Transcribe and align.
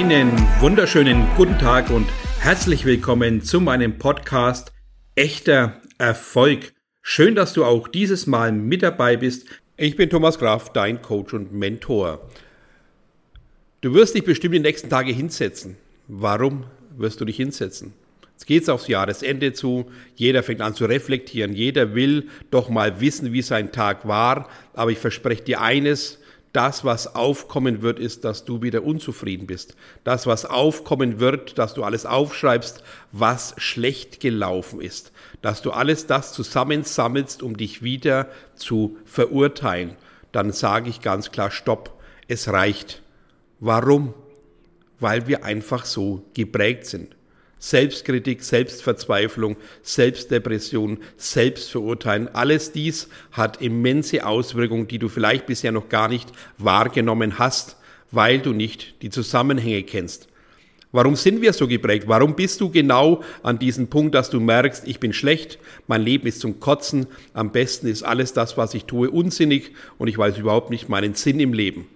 Einen 0.00 0.32
wunderschönen 0.60 1.28
guten 1.36 1.58
Tag 1.58 1.90
und 1.90 2.08
herzlich 2.38 2.86
willkommen 2.86 3.42
zu 3.42 3.60
meinem 3.60 3.98
Podcast 3.98 4.72
Echter 5.14 5.82
Erfolg. 5.98 6.72
Schön, 7.02 7.34
dass 7.34 7.52
du 7.52 7.66
auch 7.66 7.86
dieses 7.86 8.26
Mal 8.26 8.50
mit 8.50 8.82
dabei 8.82 9.18
bist. 9.18 9.46
Ich 9.76 9.96
bin 9.96 10.08
Thomas 10.08 10.38
Graf, 10.38 10.72
dein 10.72 11.02
Coach 11.02 11.34
und 11.34 11.52
Mentor. 11.52 12.30
Du 13.82 13.92
wirst 13.92 14.14
dich 14.14 14.24
bestimmt 14.24 14.54
die 14.54 14.60
nächsten 14.60 14.88
Tage 14.88 15.12
hinsetzen. 15.12 15.76
Warum 16.08 16.64
wirst 16.96 17.20
du 17.20 17.26
dich 17.26 17.36
hinsetzen? 17.36 17.92
Jetzt 18.32 18.46
geht 18.46 18.62
es 18.62 18.68
aufs 18.70 18.88
Jahresende 18.88 19.52
zu. 19.52 19.90
Jeder 20.16 20.42
fängt 20.42 20.62
an 20.62 20.74
zu 20.74 20.86
reflektieren. 20.86 21.52
Jeder 21.52 21.94
will 21.94 22.30
doch 22.50 22.70
mal 22.70 23.02
wissen, 23.02 23.34
wie 23.34 23.42
sein 23.42 23.70
Tag 23.70 24.08
war. 24.08 24.48
Aber 24.72 24.90
ich 24.92 24.98
verspreche 24.98 25.42
dir 25.42 25.60
eines, 25.60 26.19
das, 26.52 26.84
was 26.84 27.14
aufkommen 27.14 27.82
wird, 27.82 28.00
ist, 28.00 28.24
dass 28.24 28.44
du 28.44 28.60
wieder 28.62 28.82
unzufrieden 28.82 29.46
bist. 29.46 29.76
Das, 30.02 30.26
was 30.26 30.44
aufkommen 30.44 31.20
wird, 31.20 31.58
dass 31.58 31.74
du 31.74 31.84
alles 31.84 32.06
aufschreibst, 32.06 32.82
was 33.12 33.54
schlecht 33.58 34.18
gelaufen 34.18 34.80
ist. 34.80 35.12
Dass 35.42 35.62
du 35.62 35.70
alles 35.70 36.06
das 36.06 36.32
zusammensammelst, 36.32 37.42
um 37.42 37.56
dich 37.56 37.82
wieder 37.82 38.28
zu 38.56 38.96
verurteilen. 39.04 39.96
Dann 40.32 40.52
sage 40.52 40.90
ich 40.90 41.00
ganz 41.00 41.30
klar, 41.30 41.52
stopp, 41.52 42.00
es 42.26 42.48
reicht. 42.48 43.02
Warum? 43.60 44.14
Weil 44.98 45.28
wir 45.28 45.44
einfach 45.44 45.84
so 45.84 46.24
geprägt 46.34 46.86
sind. 46.86 47.14
Selbstkritik, 47.60 48.42
Selbstverzweiflung, 48.42 49.56
Selbstdepression, 49.82 50.98
Selbstverurteilen, 51.18 52.34
alles 52.34 52.72
dies 52.72 53.08
hat 53.32 53.60
immense 53.60 54.26
Auswirkungen, 54.26 54.88
die 54.88 54.98
du 54.98 55.08
vielleicht 55.08 55.46
bisher 55.46 55.70
noch 55.70 55.90
gar 55.90 56.08
nicht 56.08 56.32
wahrgenommen 56.56 57.38
hast, 57.38 57.76
weil 58.10 58.40
du 58.40 58.52
nicht 58.52 59.02
die 59.02 59.10
Zusammenhänge 59.10 59.82
kennst. 59.82 60.26
Warum 60.90 61.14
sind 61.14 61.40
wir 61.40 61.52
so 61.52 61.68
geprägt? 61.68 62.08
Warum 62.08 62.34
bist 62.34 62.60
du 62.60 62.70
genau 62.70 63.22
an 63.44 63.60
diesem 63.60 63.88
Punkt, 63.88 64.14
dass 64.14 64.30
du 64.30 64.40
merkst, 64.40 64.88
ich 64.88 64.98
bin 64.98 65.12
schlecht, 65.12 65.58
mein 65.86 66.02
Leben 66.02 66.26
ist 66.26 66.40
zum 66.40 66.58
Kotzen, 66.58 67.06
am 67.32 67.52
besten 67.52 67.86
ist 67.86 68.02
alles 68.02 68.32
das, 68.32 68.56
was 68.56 68.74
ich 68.74 68.86
tue, 68.86 69.08
unsinnig 69.08 69.72
und 69.98 70.08
ich 70.08 70.18
weiß 70.18 70.38
überhaupt 70.38 70.70
nicht 70.70 70.88
meinen 70.88 71.14
Sinn 71.14 71.38
im 71.38 71.52
Leben. 71.52 71.86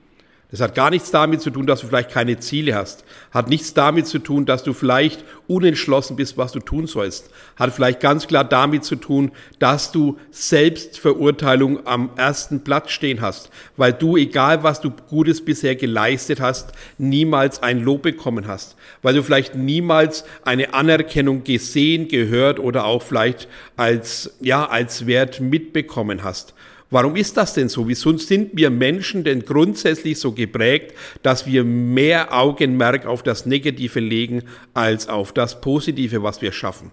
Das 0.54 0.60
hat 0.60 0.76
gar 0.76 0.90
nichts 0.90 1.10
damit 1.10 1.40
zu 1.40 1.50
tun, 1.50 1.66
dass 1.66 1.80
du 1.80 1.88
vielleicht 1.88 2.12
keine 2.12 2.38
Ziele 2.38 2.76
hast. 2.76 3.04
Hat 3.32 3.48
nichts 3.48 3.74
damit 3.74 4.06
zu 4.06 4.20
tun, 4.20 4.46
dass 4.46 4.62
du 4.62 4.72
vielleicht 4.72 5.24
unentschlossen 5.48 6.14
bist, 6.14 6.38
was 6.38 6.52
du 6.52 6.60
tun 6.60 6.86
sollst. 6.86 7.28
Hat 7.56 7.74
vielleicht 7.74 7.98
ganz 7.98 8.28
klar 8.28 8.44
damit 8.44 8.84
zu 8.84 8.94
tun, 8.94 9.32
dass 9.58 9.90
du 9.90 10.16
Selbstverurteilung 10.30 11.88
am 11.88 12.10
ersten 12.14 12.62
Platz 12.62 12.92
stehen 12.92 13.20
hast. 13.20 13.50
Weil 13.76 13.94
du, 13.94 14.16
egal 14.16 14.62
was 14.62 14.80
du 14.80 14.90
Gutes 14.90 15.44
bisher 15.44 15.74
geleistet 15.74 16.40
hast, 16.40 16.70
niemals 16.98 17.60
ein 17.60 17.82
Lob 17.82 18.02
bekommen 18.02 18.46
hast. 18.46 18.76
Weil 19.02 19.14
du 19.14 19.24
vielleicht 19.24 19.56
niemals 19.56 20.24
eine 20.44 20.72
Anerkennung 20.72 21.42
gesehen, 21.42 22.06
gehört 22.06 22.60
oder 22.60 22.84
auch 22.84 23.02
vielleicht 23.02 23.48
als, 23.76 24.36
ja, 24.40 24.66
als 24.66 25.08
Wert 25.08 25.40
mitbekommen 25.40 26.22
hast. 26.22 26.54
Warum 26.94 27.16
ist 27.16 27.36
das 27.36 27.54
denn 27.54 27.68
so? 27.68 27.88
Wieso 27.88 28.16
sind 28.18 28.50
wir 28.52 28.70
Menschen 28.70 29.24
denn 29.24 29.44
grundsätzlich 29.44 30.16
so 30.20 30.30
geprägt, 30.30 30.94
dass 31.24 31.44
wir 31.44 31.64
mehr 31.64 32.32
Augenmerk 32.32 33.04
auf 33.04 33.24
das 33.24 33.46
Negative 33.46 33.98
legen 33.98 34.44
als 34.74 35.08
auf 35.08 35.32
das 35.32 35.60
Positive, 35.60 36.22
was 36.22 36.40
wir 36.40 36.52
schaffen? 36.52 36.92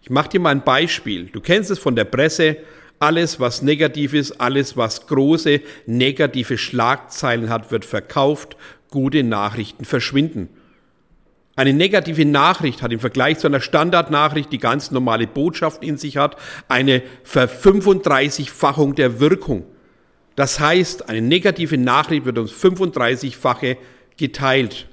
Ich 0.00 0.08
mache 0.08 0.30
dir 0.30 0.40
mal 0.40 0.52
ein 0.52 0.64
Beispiel. 0.64 1.26
Du 1.26 1.42
kennst 1.42 1.70
es 1.70 1.78
von 1.78 1.94
der 1.96 2.06
Presse. 2.06 2.56
Alles, 2.98 3.38
was 3.38 3.60
negativ 3.60 4.14
ist, 4.14 4.40
alles, 4.40 4.74
was 4.78 5.06
große 5.06 5.60
negative 5.84 6.56
Schlagzeilen 6.56 7.50
hat, 7.50 7.70
wird 7.70 7.84
verkauft. 7.84 8.56
Gute 8.88 9.22
Nachrichten 9.22 9.84
verschwinden. 9.84 10.48
Eine 11.56 11.72
negative 11.72 12.24
Nachricht 12.24 12.82
hat 12.82 12.92
im 12.92 12.98
Vergleich 12.98 13.38
zu 13.38 13.46
einer 13.46 13.60
Standardnachricht, 13.60 14.50
die 14.50 14.58
ganz 14.58 14.90
normale 14.90 15.26
Botschaft 15.28 15.84
in 15.84 15.96
sich 15.96 16.16
hat, 16.16 16.36
eine 16.68 17.02
Ver-35-fachung 17.22 18.96
der 18.96 19.20
Wirkung. 19.20 19.64
Das 20.34 20.58
heißt, 20.58 21.08
eine 21.08 21.22
negative 21.22 21.78
Nachricht 21.78 22.24
wird 22.24 22.38
uns 22.38 22.52
35-fache 22.52 23.76
geteilt. 24.16 24.88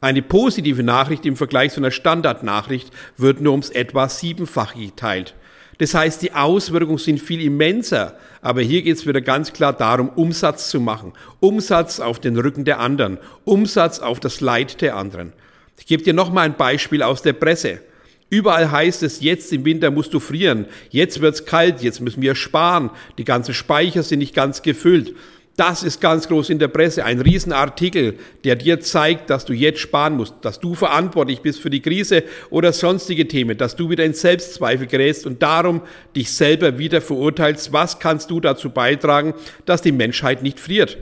Eine 0.00 0.22
positive 0.22 0.82
Nachricht 0.82 1.24
im 1.24 1.36
Vergleich 1.36 1.72
zu 1.72 1.80
einer 1.80 1.92
Standardnachricht 1.92 2.90
wird 3.16 3.40
nur 3.40 3.52
ums 3.52 3.70
etwa 3.70 4.08
siebenfache 4.08 4.78
geteilt. 4.78 5.34
Das 5.78 5.94
heißt, 5.94 6.22
die 6.22 6.32
Auswirkungen 6.32 6.98
sind 6.98 7.20
viel 7.20 7.42
immenser. 7.42 8.18
Aber 8.40 8.60
hier 8.60 8.82
geht 8.82 8.96
es 8.96 9.06
wieder 9.06 9.20
ganz 9.20 9.52
klar 9.52 9.72
darum, 9.72 10.08
Umsatz 10.08 10.68
zu 10.70 10.80
machen. 10.80 11.12
Umsatz 11.40 12.00
auf 12.00 12.18
den 12.18 12.36
Rücken 12.36 12.64
der 12.64 12.80
anderen. 12.80 13.18
Umsatz 13.44 14.00
auf 14.00 14.18
das 14.18 14.40
Leid 14.40 14.80
der 14.80 14.96
anderen. 14.96 15.32
Ich 15.78 15.86
gebe 15.86 16.02
dir 16.02 16.14
noch 16.14 16.32
mal 16.32 16.42
ein 16.42 16.56
Beispiel 16.56 17.02
aus 17.02 17.22
der 17.22 17.32
Presse. 17.32 17.80
Überall 18.28 18.70
heißt 18.70 19.04
es, 19.04 19.20
jetzt 19.20 19.52
im 19.52 19.64
Winter 19.64 19.90
musst 19.92 20.12
du 20.12 20.18
frieren, 20.18 20.66
jetzt 20.90 21.20
wird's 21.20 21.44
kalt, 21.44 21.82
jetzt 21.82 22.00
müssen 22.00 22.22
wir 22.22 22.34
sparen, 22.34 22.90
die 23.18 23.24
ganzen 23.24 23.54
Speicher 23.54 24.02
sind 24.02 24.18
nicht 24.18 24.34
ganz 24.34 24.62
gefüllt. 24.62 25.14
Das 25.56 25.82
ist 25.82 26.02
ganz 26.02 26.28
groß 26.28 26.50
in 26.50 26.58
der 26.58 26.68
Presse, 26.68 27.04
ein 27.04 27.20
Riesenartikel, 27.20 28.18
der 28.44 28.56
dir 28.56 28.80
zeigt, 28.80 29.30
dass 29.30 29.46
du 29.46 29.54
jetzt 29.54 29.80
sparen 29.80 30.16
musst, 30.16 30.34
dass 30.42 30.60
du 30.60 30.74
verantwortlich 30.74 31.40
bist 31.40 31.60
für 31.60 31.70
die 31.70 31.80
Krise 31.80 32.24
oder 32.50 32.74
sonstige 32.74 33.26
Themen, 33.26 33.56
dass 33.56 33.74
du 33.74 33.88
wieder 33.88 34.04
in 34.04 34.12
Selbstzweifel 34.12 34.86
gerätst 34.86 35.24
und 35.24 35.42
darum 35.42 35.80
dich 36.14 36.30
selber 36.30 36.78
wieder 36.78 37.00
verurteilst. 37.00 37.72
Was 37.72 38.00
kannst 38.00 38.30
du 38.30 38.40
dazu 38.40 38.68
beitragen, 38.68 39.32
dass 39.64 39.80
die 39.80 39.92
Menschheit 39.92 40.42
nicht 40.42 40.60
friert? 40.60 40.98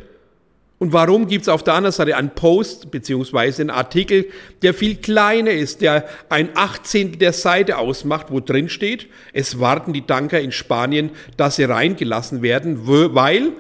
Und 0.79 0.93
warum 0.93 1.29
gibt 1.29 1.43
es 1.43 1.49
auf 1.49 1.63
der 1.63 1.75
anderen 1.75 1.93
Seite 1.93 2.17
einen 2.17 2.31
Post 2.31 2.91
beziehungsweise 2.91 3.63
einen 3.63 3.71
Artikel, 3.71 4.27
der 4.63 4.75
viel 4.75 4.97
kleiner 4.97 5.53
ist, 5.53 5.81
der 5.81 6.05
ein 6.29 6.51
Achtzehntel 6.57 7.19
der 7.19 7.33
Seite 7.33 7.79
ausmacht, 7.79 8.27
wo 8.31 8.41
drin 8.41 8.69
steht, 8.69 9.07
es 9.33 9.61
warten 9.61 9.93
die 9.93 10.03
Tanker 10.03 10.41
in 10.41 10.53
Spanien, 10.53 11.11
dass 11.37 11.57
sie 11.57 11.65
reingelassen 11.65 12.43
werden, 12.43 12.81
weil 12.87 13.53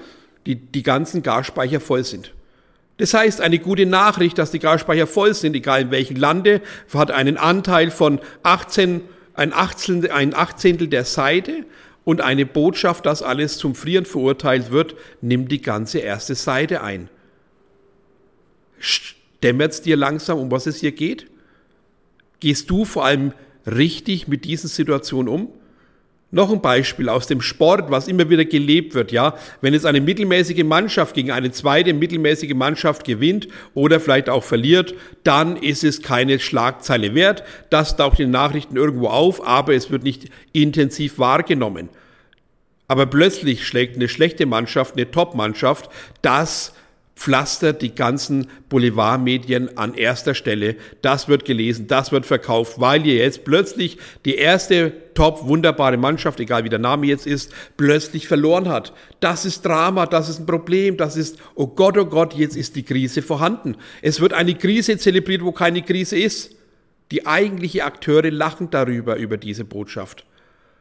die, 0.44 0.56
die 0.56 0.82
ganzen 0.82 1.22
Gasspeicher 1.22 1.80
voll 1.80 2.04
sind. 2.04 2.32
Das 2.96 3.14
heißt, 3.14 3.40
eine 3.40 3.58
gute 3.58 3.86
Nachricht, 3.86 4.38
dass 4.38 4.50
die 4.50 4.58
Gasspeicher 4.58 5.06
voll 5.06 5.34
sind, 5.34 5.56
egal 5.56 5.82
in 5.82 5.90
welchem 5.90 6.16
Lande, 6.16 6.60
hat 6.92 7.10
einen 7.10 7.36
Anteil 7.36 7.90
von 7.90 8.20
18, 8.42 9.00
ein 9.34 9.52
Achtzehntel, 9.52 10.10
ein 10.10 10.34
Achtzehntel 10.34 10.88
der 10.88 11.04
Seite 11.04 11.64
und 12.04 12.20
eine 12.20 12.46
Botschaft, 12.46 13.06
dass 13.06 13.22
alles 13.22 13.58
zum 13.58 13.74
Frieren 13.74 14.04
verurteilt 14.04 14.70
wird, 14.70 14.94
nimmt 15.20 15.50
die 15.50 15.62
ganze 15.62 15.98
erste 15.98 16.34
Seite 16.34 16.82
ein. 16.82 17.08
Dämmert 19.42 19.72
es 19.72 19.82
dir 19.82 19.96
langsam, 19.96 20.38
um 20.38 20.50
was 20.50 20.66
es 20.66 20.80
hier 20.80 20.92
geht? 20.92 21.26
Gehst 22.40 22.68
du 22.70 22.84
vor 22.84 23.04
allem 23.04 23.32
richtig 23.66 24.28
mit 24.28 24.44
diesen 24.44 24.68
Situationen 24.68 25.32
um? 25.32 25.48
Noch 26.34 26.50
ein 26.50 26.60
Beispiel 26.60 27.08
aus 27.08 27.28
dem 27.28 27.40
Sport, 27.40 27.92
was 27.92 28.08
immer 28.08 28.28
wieder 28.28 28.44
gelebt 28.44 28.96
wird, 28.96 29.12
ja. 29.12 29.36
Wenn 29.60 29.72
jetzt 29.72 29.86
eine 29.86 30.00
mittelmäßige 30.00 30.64
Mannschaft 30.64 31.14
gegen 31.14 31.30
eine 31.30 31.52
zweite 31.52 31.94
mittelmäßige 31.94 32.54
Mannschaft 32.54 33.04
gewinnt 33.04 33.46
oder 33.72 34.00
vielleicht 34.00 34.28
auch 34.28 34.42
verliert, 34.42 34.96
dann 35.22 35.54
ist 35.54 35.84
es 35.84 36.02
keine 36.02 36.40
Schlagzeile 36.40 37.14
wert. 37.14 37.44
Das 37.70 37.96
taucht 37.96 38.18
in 38.18 38.26
den 38.26 38.32
Nachrichten 38.32 38.76
irgendwo 38.76 39.06
auf, 39.06 39.46
aber 39.46 39.74
es 39.74 39.92
wird 39.92 40.02
nicht 40.02 40.28
intensiv 40.52 41.20
wahrgenommen. 41.20 41.88
Aber 42.88 43.06
plötzlich 43.06 43.64
schlägt 43.64 43.94
eine 43.94 44.08
schlechte 44.08 44.44
Mannschaft, 44.44 44.96
eine 44.96 45.08
Top-Mannschaft, 45.08 45.88
das 46.20 46.74
pflastert 47.16 47.80
die 47.80 47.94
ganzen 47.94 48.48
Boulevardmedien 48.68 49.78
an 49.78 49.94
erster 49.94 50.34
Stelle. 50.34 50.76
Das 51.00 51.28
wird 51.28 51.44
gelesen, 51.44 51.86
das 51.86 52.12
wird 52.12 52.26
verkauft, 52.26 52.80
weil 52.80 53.06
ihr 53.06 53.14
jetzt 53.16 53.44
plötzlich 53.44 53.98
die 54.24 54.34
erste 54.34 54.92
top 55.14 55.46
wunderbare 55.46 55.96
Mannschaft, 55.96 56.40
egal 56.40 56.64
wie 56.64 56.68
der 56.68 56.80
Name 56.80 57.06
jetzt 57.06 57.26
ist, 57.26 57.52
plötzlich 57.76 58.26
verloren 58.26 58.68
hat. 58.68 58.92
Das 59.20 59.44
ist 59.44 59.64
Drama, 59.64 60.06
das 60.06 60.28
ist 60.28 60.40
ein 60.40 60.46
Problem, 60.46 60.96
das 60.96 61.16
ist, 61.16 61.38
oh 61.54 61.68
Gott, 61.68 61.96
oh 61.96 62.06
Gott, 62.06 62.34
jetzt 62.34 62.56
ist 62.56 62.74
die 62.74 62.82
Krise 62.82 63.22
vorhanden. 63.22 63.76
Es 64.02 64.20
wird 64.20 64.32
eine 64.32 64.54
Krise 64.54 64.98
zelebriert, 64.98 65.44
wo 65.44 65.52
keine 65.52 65.82
Krise 65.82 66.18
ist. 66.18 66.56
Die 67.12 67.26
eigentlichen 67.26 67.82
Akteure 67.82 68.30
lachen 68.30 68.70
darüber, 68.70 69.16
über 69.16 69.36
diese 69.36 69.64
Botschaft. 69.64 70.24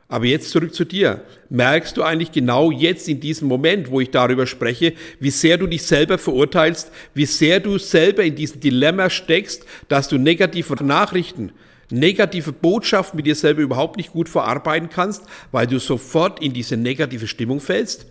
Aber 0.07 0.25
jetzt 0.25 0.49
zurück 0.49 0.75
zu 0.75 0.85
dir. 0.85 1.21
Merkst 1.49 1.97
du 1.97 2.03
eigentlich 2.03 2.31
genau 2.31 2.71
jetzt 2.71 3.07
in 3.07 3.19
diesem 3.19 3.47
Moment, 3.47 3.89
wo 3.89 3.99
ich 3.99 4.11
darüber 4.11 4.45
spreche, 4.45 4.93
wie 5.19 5.31
sehr 5.31 5.57
du 5.57 5.65
dich 5.67 5.83
selber 5.83 6.17
verurteilst, 6.17 6.91
wie 7.13 7.25
sehr 7.25 7.59
du 7.59 7.77
selber 7.77 8.23
in 8.23 8.35
diesem 8.35 8.59
Dilemma 8.59 9.09
steckst, 9.09 9.65
dass 9.87 10.07
du 10.07 10.17
negative 10.17 10.83
Nachrichten, 10.83 11.51
negative 11.89 12.51
Botschaften 12.51 13.17
mit 13.17 13.25
dir 13.25 13.35
selber 13.35 13.61
überhaupt 13.61 13.97
nicht 13.97 14.11
gut 14.11 14.29
verarbeiten 14.29 14.89
kannst, 14.89 15.23
weil 15.51 15.67
du 15.67 15.79
sofort 15.79 16.41
in 16.41 16.53
diese 16.53 16.77
negative 16.77 17.27
Stimmung 17.27 17.59
fällst? 17.59 18.05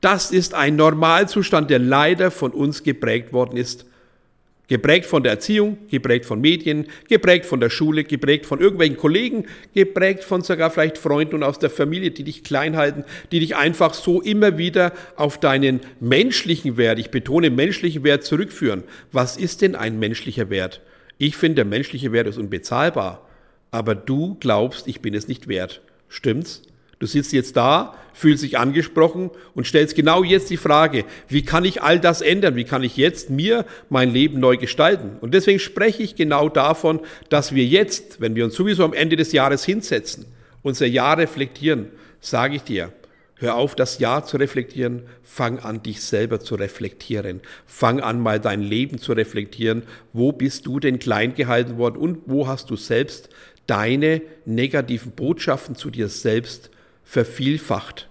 Das 0.00 0.32
ist 0.32 0.54
ein 0.54 0.76
Normalzustand, 0.76 1.70
der 1.70 1.78
leider 1.78 2.30
von 2.32 2.50
uns 2.50 2.82
geprägt 2.82 3.32
worden 3.32 3.56
ist. 3.56 3.86
Geprägt 4.68 5.06
von 5.06 5.22
der 5.22 5.32
Erziehung, 5.32 5.78
geprägt 5.90 6.24
von 6.24 6.40
Medien, 6.40 6.86
geprägt 7.08 7.46
von 7.46 7.60
der 7.60 7.68
Schule, 7.68 8.04
geprägt 8.04 8.46
von 8.46 8.60
irgendwelchen 8.60 8.96
Kollegen, 8.96 9.46
geprägt 9.74 10.24
von 10.24 10.42
sogar 10.42 10.70
vielleicht 10.70 10.98
Freunden 10.98 11.34
und 11.34 11.42
aus 11.42 11.58
der 11.58 11.68
Familie, 11.68 12.12
die 12.12 12.24
dich 12.24 12.44
klein 12.44 12.76
halten, 12.76 13.04
die 13.32 13.40
dich 13.40 13.56
einfach 13.56 13.92
so 13.92 14.22
immer 14.22 14.58
wieder 14.58 14.92
auf 15.16 15.38
deinen 15.38 15.80
menschlichen 16.00 16.76
Wert, 16.76 16.98
ich 16.98 17.10
betone 17.10 17.50
menschlichen 17.50 18.04
Wert 18.04 18.24
zurückführen. 18.24 18.84
Was 19.10 19.36
ist 19.36 19.62
denn 19.62 19.74
ein 19.74 19.98
menschlicher 19.98 20.48
Wert? 20.48 20.80
Ich 21.18 21.36
finde, 21.36 21.56
der 21.56 21.64
menschliche 21.66 22.12
Wert 22.12 22.28
ist 22.28 22.38
unbezahlbar. 22.38 23.28
Aber 23.70 23.94
du 23.94 24.36
glaubst, 24.38 24.86
ich 24.86 25.00
bin 25.00 25.14
es 25.14 25.28
nicht 25.28 25.48
wert. 25.48 25.82
Stimmt's? 26.08 26.62
Du 27.02 27.08
sitzt 27.08 27.32
jetzt 27.32 27.56
da, 27.56 27.96
fühlst 28.14 28.44
dich 28.44 28.58
angesprochen 28.58 29.32
und 29.56 29.66
stellst 29.66 29.96
genau 29.96 30.22
jetzt 30.22 30.50
die 30.50 30.56
Frage, 30.56 31.04
wie 31.26 31.44
kann 31.44 31.64
ich 31.64 31.82
all 31.82 31.98
das 31.98 32.20
ändern? 32.20 32.54
Wie 32.54 32.62
kann 32.62 32.84
ich 32.84 32.96
jetzt 32.96 33.28
mir 33.28 33.66
mein 33.88 34.12
Leben 34.12 34.38
neu 34.38 34.56
gestalten? 34.56 35.16
Und 35.20 35.34
deswegen 35.34 35.58
spreche 35.58 36.04
ich 36.04 36.14
genau 36.14 36.48
davon, 36.48 37.00
dass 37.28 37.56
wir 37.56 37.64
jetzt, 37.64 38.20
wenn 38.20 38.36
wir 38.36 38.44
uns 38.44 38.54
sowieso 38.54 38.84
am 38.84 38.92
Ende 38.92 39.16
des 39.16 39.32
Jahres 39.32 39.64
hinsetzen, 39.64 40.26
unser 40.62 40.86
Jahr 40.86 41.18
reflektieren, 41.18 41.88
sage 42.20 42.54
ich 42.54 42.62
dir, 42.62 42.92
Hör 43.34 43.56
auf, 43.56 43.74
das 43.74 43.98
Jahr 43.98 44.24
zu 44.24 44.36
reflektieren. 44.36 45.02
Fang 45.24 45.58
an, 45.58 45.82
dich 45.82 46.00
selber 46.02 46.38
zu 46.38 46.54
reflektieren. 46.54 47.40
Fang 47.66 47.98
an, 47.98 48.20
mal 48.20 48.38
dein 48.38 48.62
Leben 48.62 48.98
zu 48.98 49.14
reflektieren. 49.14 49.82
Wo 50.12 50.30
bist 50.30 50.66
du 50.66 50.78
denn 50.78 51.00
klein 51.00 51.34
gehalten 51.34 51.76
worden 51.76 51.96
und 51.96 52.20
wo 52.26 52.46
hast 52.46 52.70
du 52.70 52.76
selbst 52.76 53.30
deine 53.66 54.22
negativen 54.44 55.10
Botschaften 55.10 55.74
zu 55.74 55.90
dir 55.90 56.08
selbst 56.08 56.70
vervielfacht. 57.04 58.08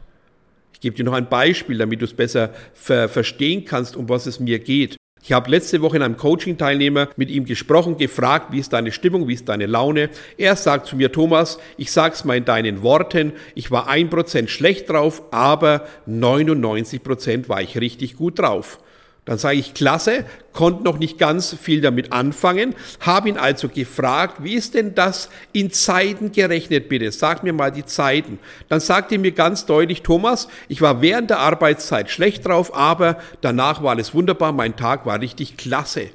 Ich 0.73 0.79
gebe 0.79 0.95
dir 0.95 1.03
noch 1.03 1.13
ein 1.13 1.29
Beispiel, 1.29 1.77
damit 1.77 2.01
du 2.01 2.05
es 2.05 2.13
besser 2.13 2.53
ver 2.73 3.07
verstehen 3.07 3.65
kannst, 3.65 3.95
um 3.95 4.09
was 4.09 4.25
es 4.25 4.39
mir 4.39 4.59
geht. 4.59 4.97
Ich 5.23 5.33
habe 5.33 5.51
letzte 5.51 5.81
Woche 5.81 5.97
in 5.97 6.01
einem 6.01 6.17
Coaching-Teilnehmer 6.17 7.09
mit 7.15 7.29
ihm 7.29 7.45
gesprochen, 7.45 7.97
gefragt, 7.97 8.51
wie 8.51 8.59
ist 8.59 8.73
deine 8.73 8.91
Stimmung, 8.91 9.27
wie 9.27 9.35
ist 9.35 9.47
deine 9.47 9.67
Laune. 9.67 10.09
Er 10.37 10.55
sagt 10.55 10.87
zu 10.87 10.95
mir, 10.95 11.11
Thomas, 11.11 11.59
ich 11.77 11.91
sag's 11.91 12.25
mal 12.25 12.37
in 12.37 12.45
deinen 12.45 12.81
Worten, 12.81 13.33
ich 13.53 13.69
war 13.69 13.87
ein 13.87 14.09
Prozent 14.09 14.49
schlecht 14.49 14.89
drauf, 14.89 15.21
aber 15.29 15.85
99 16.07 17.03
Prozent 17.03 17.49
war 17.49 17.61
ich 17.61 17.79
richtig 17.79 18.15
gut 18.15 18.39
drauf. 18.39 18.79
Dann 19.25 19.37
sage 19.37 19.57
ich, 19.57 19.75
klasse, 19.75 20.25
konnte 20.51 20.83
noch 20.83 20.97
nicht 20.97 21.19
ganz 21.19 21.53
viel 21.53 21.79
damit 21.81 22.11
anfangen, 22.11 22.73
habe 23.01 23.29
ihn 23.29 23.37
also 23.37 23.69
gefragt, 23.69 24.43
wie 24.43 24.55
ist 24.55 24.73
denn 24.73 24.95
das 24.95 25.29
in 25.53 25.71
Zeiten 25.71 26.31
gerechnet, 26.31 26.89
bitte? 26.89 27.11
Sag 27.11 27.43
mir 27.43 27.53
mal 27.53 27.71
die 27.71 27.85
Zeiten. 27.85 28.39
Dann 28.67 28.79
sagte 28.79 29.15
er 29.15 29.19
mir 29.19 29.31
ganz 29.31 29.67
deutlich, 29.67 30.01
Thomas, 30.01 30.47
ich 30.69 30.81
war 30.81 31.01
während 31.03 31.29
der 31.29 31.37
Arbeitszeit 31.37 32.09
schlecht 32.09 32.47
drauf, 32.47 32.75
aber 32.75 33.19
danach 33.41 33.83
war 33.83 33.91
alles 33.91 34.15
wunderbar, 34.15 34.53
mein 34.53 34.75
Tag 34.75 35.05
war 35.05 35.21
richtig 35.21 35.55
klasse. 35.55 36.09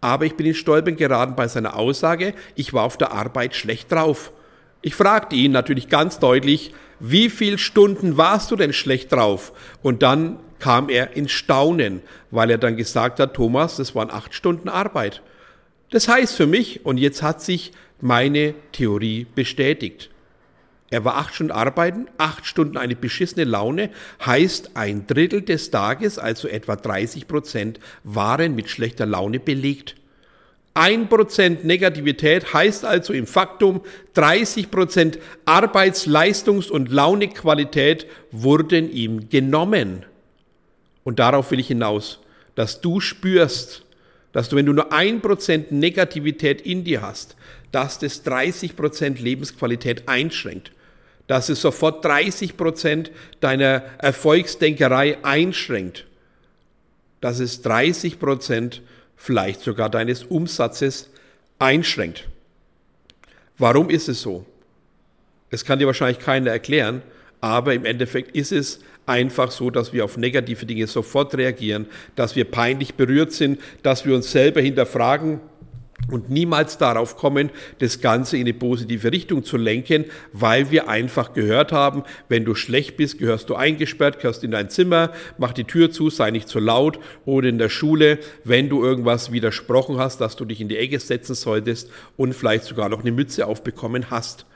Aber 0.00 0.24
ich 0.24 0.34
bin 0.34 0.46
in 0.46 0.54
Stolpern 0.54 0.96
geraten 0.96 1.36
bei 1.36 1.46
seiner 1.46 1.76
Aussage, 1.76 2.32
ich 2.54 2.72
war 2.72 2.84
auf 2.84 2.96
der 2.96 3.12
Arbeit 3.12 3.54
schlecht 3.54 3.92
drauf. 3.92 4.32
Ich 4.80 4.94
fragte 4.94 5.36
ihn 5.36 5.52
natürlich 5.52 5.90
ganz 5.90 6.18
deutlich, 6.18 6.72
wie 7.00 7.28
viele 7.28 7.58
Stunden 7.58 8.16
warst 8.16 8.50
du 8.50 8.56
denn 8.56 8.72
schlecht 8.72 9.12
drauf? 9.12 9.52
Und 9.82 10.02
dann 10.02 10.38
kam 10.60 10.88
er 10.88 11.16
in 11.16 11.28
Staunen, 11.28 12.02
weil 12.30 12.50
er 12.50 12.58
dann 12.58 12.76
gesagt 12.76 13.18
hat, 13.18 13.34
Thomas, 13.34 13.76
das 13.76 13.94
waren 13.94 14.10
acht 14.10 14.34
Stunden 14.34 14.68
Arbeit. 14.68 15.22
Das 15.90 16.06
heißt 16.06 16.36
für 16.36 16.46
mich, 16.46 16.86
und 16.86 16.98
jetzt 16.98 17.22
hat 17.22 17.42
sich 17.42 17.72
meine 18.00 18.54
Theorie 18.72 19.26
bestätigt. 19.34 20.10
Er 20.90 21.04
war 21.04 21.16
acht 21.16 21.34
Stunden 21.34 21.52
arbeiten, 21.52 22.08
acht 22.18 22.46
Stunden 22.46 22.76
eine 22.76 22.96
beschissene 22.96 23.44
Laune, 23.44 23.90
heißt 24.24 24.72
ein 24.74 25.06
Drittel 25.06 25.42
des 25.42 25.70
Tages, 25.70 26.18
also 26.18 26.48
etwa 26.48 26.74
30 26.74 27.28
Prozent, 27.28 27.78
waren 28.02 28.56
mit 28.56 28.68
schlechter 28.68 29.06
Laune 29.06 29.38
belegt. 29.38 29.94
Ein 30.74 31.08
Prozent 31.08 31.64
Negativität 31.64 32.54
heißt 32.54 32.84
also 32.84 33.12
im 33.12 33.26
Faktum 33.26 33.82
30 34.14 34.70
Prozent 34.70 35.18
Arbeitsleistungs- 35.44 36.70
und 36.70 36.90
Launequalität 36.90 38.06
wurden 38.30 38.90
ihm 38.90 39.28
genommen. 39.28 40.06
Und 41.04 41.18
darauf 41.18 41.50
will 41.50 41.60
ich 41.60 41.68
hinaus, 41.68 42.20
dass 42.54 42.80
du 42.80 43.00
spürst, 43.00 43.84
dass 44.32 44.48
du, 44.48 44.56
wenn 44.56 44.66
du 44.66 44.72
nur 44.72 44.92
ein 44.92 45.20
Prozent 45.20 45.72
Negativität 45.72 46.60
in 46.60 46.84
dir 46.84 47.02
hast, 47.02 47.36
dass 47.72 47.98
das 47.98 48.22
30 48.22 48.76
Prozent 48.76 49.20
Lebensqualität 49.20 50.08
einschränkt, 50.08 50.72
dass 51.26 51.48
es 51.48 51.60
sofort 51.60 52.04
30 52.04 52.56
Prozent 52.56 53.10
deiner 53.40 53.82
Erfolgsdenkerei 53.98 55.18
einschränkt, 55.24 56.06
dass 57.20 57.38
es 57.38 57.62
30 57.62 58.18
Prozent 58.18 58.82
vielleicht 59.16 59.60
sogar 59.60 59.90
deines 59.90 60.24
Umsatzes 60.24 61.10
einschränkt. 61.58 62.28
Warum 63.58 63.90
ist 63.90 64.08
es 64.08 64.22
so? 64.22 64.46
Es 65.50 65.64
kann 65.64 65.78
dir 65.78 65.86
wahrscheinlich 65.86 66.18
keiner 66.18 66.50
erklären, 66.50 67.02
aber 67.40 67.74
im 67.74 67.84
Endeffekt 67.84 68.34
ist 68.34 68.52
es 68.52 68.80
einfach 69.10 69.50
so, 69.50 69.70
dass 69.70 69.92
wir 69.92 70.04
auf 70.04 70.16
negative 70.16 70.64
Dinge 70.64 70.86
sofort 70.86 71.34
reagieren, 71.34 71.86
dass 72.16 72.36
wir 72.36 72.44
peinlich 72.44 72.94
berührt 72.94 73.32
sind, 73.32 73.60
dass 73.82 74.06
wir 74.06 74.14
uns 74.14 74.30
selber 74.30 74.60
hinterfragen 74.60 75.40
und 76.08 76.30
niemals 76.30 76.78
darauf 76.78 77.16
kommen, 77.16 77.50
das 77.78 78.00
Ganze 78.00 78.36
in 78.36 78.42
eine 78.42 78.54
positive 78.54 79.12
Richtung 79.12 79.44
zu 79.44 79.56
lenken, 79.56 80.06
weil 80.32 80.70
wir 80.70 80.88
einfach 80.88 81.32
gehört 81.32 81.72
haben, 81.72 82.04
wenn 82.28 82.44
du 82.44 82.54
schlecht 82.54 82.96
bist, 82.96 83.18
gehörst 83.18 83.48
du 83.50 83.54
eingesperrt, 83.54 84.18
gehörst 84.18 84.44
in 84.44 84.50
dein 84.50 84.70
Zimmer, 84.70 85.12
mach 85.38 85.52
die 85.52 85.64
Tür 85.64 85.90
zu, 85.90 86.10
sei 86.10 86.30
nicht 86.30 86.48
zu 86.48 86.58
laut 86.58 86.98
oder 87.24 87.48
in 87.48 87.58
der 87.58 87.68
Schule, 87.68 88.18
wenn 88.44 88.68
du 88.68 88.82
irgendwas 88.82 89.32
widersprochen 89.32 89.98
hast, 89.98 90.20
dass 90.20 90.36
du 90.36 90.44
dich 90.44 90.60
in 90.60 90.68
die 90.68 90.78
Ecke 90.78 90.98
setzen 90.98 91.34
solltest 91.34 91.90
und 92.16 92.34
vielleicht 92.34 92.64
sogar 92.64 92.88
noch 92.88 93.00
eine 93.00 93.12
Mütze 93.12 93.46
aufbekommen 93.46 94.10
hast. 94.10 94.46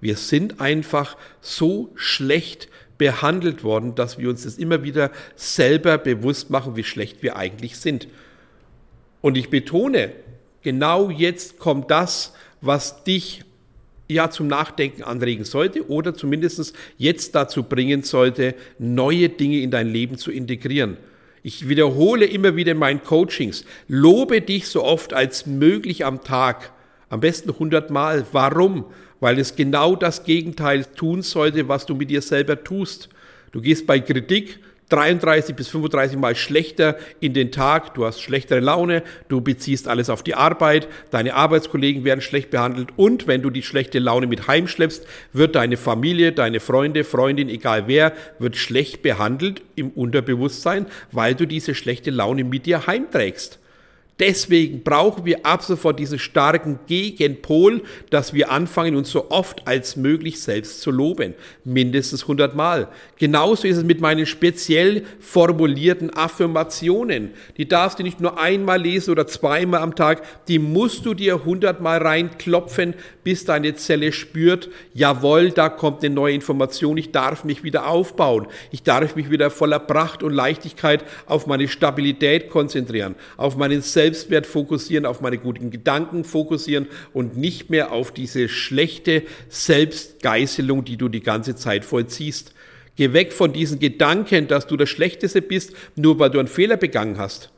Wir 0.00 0.16
sind 0.16 0.60
einfach 0.60 1.16
so 1.40 1.90
schlecht 1.94 2.68
behandelt 2.98 3.64
worden, 3.64 3.94
dass 3.94 4.18
wir 4.18 4.28
uns 4.28 4.44
das 4.44 4.56
immer 4.56 4.82
wieder 4.82 5.10
selber 5.36 5.98
bewusst 5.98 6.50
machen, 6.50 6.76
wie 6.76 6.84
schlecht 6.84 7.22
wir 7.22 7.36
eigentlich 7.36 7.76
sind. 7.76 8.08
Und 9.20 9.36
ich 9.36 9.50
betone, 9.50 10.12
genau 10.62 11.10
jetzt 11.10 11.58
kommt 11.58 11.90
das, 11.90 12.34
was 12.60 13.04
dich 13.04 13.44
ja 14.08 14.30
zum 14.30 14.46
Nachdenken 14.48 15.02
anregen 15.02 15.44
sollte 15.44 15.88
oder 15.88 16.14
zumindest 16.14 16.74
jetzt 16.98 17.34
dazu 17.34 17.62
bringen 17.62 18.02
sollte, 18.02 18.54
neue 18.78 19.28
Dinge 19.28 19.60
in 19.60 19.70
dein 19.70 19.88
Leben 19.88 20.18
zu 20.18 20.30
integrieren. 20.30 20.98
Ich 21.42 21.68
wiederhole 21.68 22.26
immer 22.26 22.56
wieder 22.56 22.72
in 22.72 22.78
meinen 22.78 23.02
Coachings, 23.02 23.64
lobe 23.88 24.40
dich 24.40 24.68
so 24.68 24.84
oft 24.84 25.12
als 25.12 25.46
möglich 25.46 26.04
am 26.04 26.22
Tag, 26.22 26.72
am 27.14 27.20
besten 27.20 27.50
100 27.50 27.90
Mal. 27.90 28.24
Warum? 28.32 28.84
weil 29.24 29.38
es 29.38 29.56
genau 29.56 29.96
das 29.96 30.24
Gegenteil 30.24 30.84
tun 30.84 31.22
sollte, 31.22 31.66
was 31.66 31.86
du 31.86 31.94
mit 31.94 32.10
dir 32.10 32.20
selber 32.20 32.62
tust. 32.62 33.08
Du 33.52 33.62
gehst 33.62 33.86
bei 33.86 33.98
Kritik 33.98 34.58
33 34.90 35.56
bis 35.56 35.68
35 35.68 36.18
Mal 36.18 36.36
schlechter 36.36 36.98
in 37.20 37.32
den 37.32 37.50
Tag, 37.50 37.94
du 37.94 38.04
hast 38.04 38.20
schlechtere 38.20 38.60
Laune, 38.60 39.02
du 39.28 39.40
beziehst 39.40 39.88
alles 39.88 40.10
auf 40.10 40.22
die 40.22 40.34
Arbeit, 40.34 40.88
deine 41.10 41.32
Arbeitskollegen 41.36 42.04
werden 42.04 42.20
schlecht 42.20 42.50
behandelt 42.50 42.90
und 42.96 43.26
wenn 43.26 43.40
du 43.40 43.48
die 43.48 43.62
schlechte 43.62 43.98
Laune 43.98 44.26
mit 44.26 44.46
heimschleppst, 44.46 45.06
wird 45.32 45.54
deine 45.54 45.78
Familie, 45.78 46.32
deine 46.32 46.60
Freunde, 46.60 47.02
Freundin, 47.02 47.48
egal 47.48 47.84
wer, 47.86 48.12
wird 48.38 48.56
schlecht 48.56 49.00
behandelt 49.00 49.62
im 49.74 49.88
Unterbewusstsein, 49.88 50.84
weil 51.12 51.34
du 51.34 51.46
diese 51.46 51.74
schlechte 51.74 52.10
Laune 52.10 52.44
mit 52.44 52.66
dir 52.66 52.86
heimträgst. 52.86 53.58
Deswegen 54.20 54.84
brauchen 54.84 55.24
wir 55.24 55.44
ab 55.44 55.64
sofort 55.64 55.98
diesen 55.98 56.20
starken 56.20 56.78
Gegenpol, 56.86 57.82
dass 58.10 58.32
wir 58.32 58.52
anfangen, 58.52 58.94
uns 58.94 59.10
so 59.10 59.30
oft 59.32 59.66
als 59.66 59.96
möglich 59.96 60.40
selbst 60.40 60.82
zu 60.82 60.92
loben. 60.92 61.34
Mindestens 61.64 62.22
100 62.22 62.54
Mal. 62.54 62.86
Genauso 63.18 63.66
ist 63.66 63.78
es 63.78 63.82
mit 63.82 64.00
meinen 64.00 64.26
speziell 64.26 65.02
formulierten 65.18 66.14
Affirmationen. 66.14 67.30
Die 67.56 67.66
darfst 67.66 67.98
du 67.98 68.04
nicht 68.04 68.20
nur 68.20 68.38
einmal 68.38 68.80
lesen 68.80 69.10
oder 69.10 69.26
zweimal 69.26 69.80
am 69.80 69.96
Tag. 69.96 70.22
Die 70.46 70.60
musst 70.60 71.06
du 71.06 71.14
dir 71.14 71.34
100 71.34 71.80
Mal 71.80 71.98
reinklopfen, 71.98 72.94
bis 73.24 73.44
deine 73.44 73.74
Zelle 73.74 74.12
spürt, 74.12 74.68
jawohl, 74.92 75.50
da 75.50 75.68
kommt 75.68 76.04
eine 76.04 76.14
neue 76.14 76.34
Information. 76.34 76.98
Ich 76.98 77.10
darf 77.10 77.42
mich 77.42 77.64
wieder 77.64 77.88
aufbauen. 77.88 78.46
Ich 78.70 78.84
darf 78.84 79.16
mich 79.16 79.30
wieder 79.30 79.50
voller 79.50 79.80
Pracht 79.80 80.22
und 80.22 80.32
Leichtigkeit 80.32 81.04
auf 81.26 81.48
meine 81.48 81.66
Stabilität 81.66 82.48
konzentrieren, 82.48 83.16
auf 83.36 83.56
meinen 83.56 83.82
Selbst 83.82 84.03
Selbstwert 84.04 84.46
fokussieren, 84.46 85.06
auf 85.06 85.22
meine 85.22 85.38
guten 85.38 85.70
Gedanken 85.70 86.24
fokussieren 86.24 86.88
und 87.14 87.38
nicht 87.38 87.70
mehr 87.70 87.90
auf 87.90 88.12
diese 88.12 88.50
schlechte 88.50 89.22
Selbstgeißelung, 89.48 90.84
die 90.84 90.98
du 90.98 91.08
die 91.08 91.22
ganze 91.22 91.56
Zeit 91.56 91.86
vollziehst. 91.86 92.52
Geh 92.96 93.14
weg 93.14 93.32
von 93.32 93.54
diesen 93.54 93.78
Gedanken, 93.78 94.46
dass 94.46 94.66
du 94.66 94.76
das 94.76 94.90
Schlechteste 94.90 95.40
bist, 95.40 95.72
nur 95.96 96.18
weil 96.18 96.28
du 96.28 96.38
einen 96.38 96.48
Fehler 96.48 96.76
begangen 96.76 97.16
hast. 97.16 97.50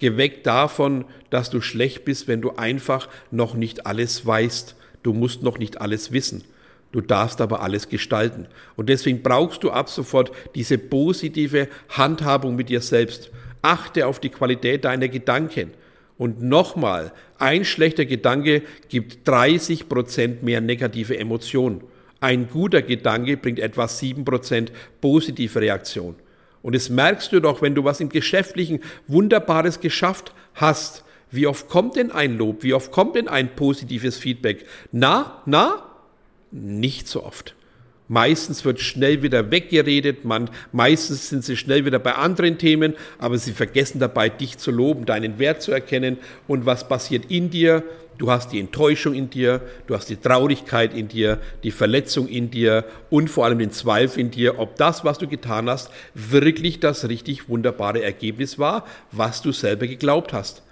Geh 0.00 0.16
weg 0.16 0.42
davon, 0.42 1.04
dass 1.30 1.48
du 1.48 1.60
schlecht 1.60 2.04
bist, 2.04 2.26
wenn 2.26 2.40
du 2.40 2.56
einfach 2.56 3.08
noch 3.30 3.54
nicht 3.54 3.86
alles 3.86 4.26
weißt. 4.26 4.74
Du 5.04 5.12
musst 5.12 5.44
noch 5.44 5.58
nicht 5.58 5.80
alles 5.80 6.10
wissen. 6.10 6.42
Du 6.90 7.02
darfst 7.02 7.40
aber 7.40 7.62
alles 7.62 7.88
gestalten. 7.88 8.48
Und 8.74 8.88
deswegen 8.88 9.22
brauchst 9.22 9.62
du 9.62 9.70
ab 9.70 9.88
sofort 9.88 10.32
diese 10.56 10.76
positive 10.76 11.68
Handhabung 11.88 12.56
mit 12.56 12.68
dir 12.68 12.80
selbst. 12.80 13.30
Achte 13.62 14.08
auf 14.08 14.18
die 14.18 14.28
Qualität 14.28 14.84
deiner 14.84 15.08
Gedanken. 15.08 15.70
Und 16.16 16.42
nochmal, 16.42 17.12
ein 17.38 17.64
schlechter 17.64 18.04
Gedanke 18.04 18.62
gibt 18.88 19.28
30% 19.28 20.42
mehr 20.42 20.60
negative 20.60 21.18
Emotionen. 21.18 21.82
Ein 22.20 22.48
guter 22.48 22.82
Gedanke 22.82 23.36
bringt 23.36 23.58
etwa 23.58 23.84
7% 23.84 24.68
positive 25.00 25.60
Reaktion. 25.60 26.14
Und 26.62 26.74
das 26.74 26.88
merkst 26.88 27.32
du 27.32 27.40
doch, 27.40 27.60
wenn 27.60 27.74
du 27.74 27.84
was 27.84 28.00
im 28.00 28.08
Geschäftlichen 28.08 28.80
Wunderbares 29.06 29.80
geschafft 29.80 30.32
hast. 30.54 31.04
Wie 31.30 31.46
oft 31.46 31.68
kommt 31.68 31.96
denn 31.96 32.12
ein 32.12 32.38
Lob? 32.38 32.62
Wie 32.62 32.74
oft 32.74 32.92
kommt 32.92 33.16
denn 33.16 33.28
ein 33.28 33.54
positives 33.54 34.16
Feedback? 34.16 34.64
Na, 34.92 35.42
na? 35.44 35.82
Nicht 36.52 37.08
so 37.08 37.24
oft. 37.24 37.54
Meistens 38.06 38.64
wird 38.66 38.80
schnell 38.80 39.22
wieder 39.22 39.50
weggeredet, 39.50 40.26
man, 40.26 40.50
meistens 40.72 41.30
sind 41.30 41.42
sie 41.42 41.56
schnell 41.56 41.86
wieder 41.86 41.98
bei 41.98 42.14
anderen 42.14 42.58
Themen, 42.58 42.92
aber 43.18 43.38
sie 43.38 43.52
vergessen 43.52 43.98
dabei, 43.98 44.28
dich 44.28 44.58
zu 44.58 44.70
loben, 44.70 45.06
deinen 45.06 45.38
Wert 45.38 45.62
zu 45.62 45.72
erkennen 45.72 46.18
und 46.46 46.66
was 46.66 46.86
passiert 46.86 47.30
in 47.30 47.48
dir. 47.48 47.82
Du 48.18 48.30
hast 48.30 48.52
die 48.52 48.60
Enttäuschung 48.60 49.14
in 49.14 49.30
dir, 49.30 49.62
du 49.86 49.94
hast 49.94 50.10
die 50.10 50.16
Traurigkeit 50.16 50.94
in 50.94 51.08
dir, 51.08 51.40
die 51.64 51.70
Verletzung 51.70 52.28
in 52.28 52.50
dir 52.50 52.84
und 53.10 53.28
vor 53.28 53.46
allem 53.46 53.58
den 53.58 53.72
Zweifel 53.72 54.20
in 54.20 54.30
dir, 54.30 54.58
ob 54.58 54.76
das, 54.76 55.04
was 55.04 55.18
du 55.18 55.26
getan 55.26 55.68
hast, 55.68 55.90
wirklich 56.14 56.80
das 56.80 57.08
richtig 57.08 57.48
wunderbare 57.48 58.02
Ergebnis 58.02 58.58
war, 58.58 58.86
was 59.12 59.40
du 59.40 59.50
selber 59.50 59.86
geglaubt 59.86 60.32
hast. 60.32 60.62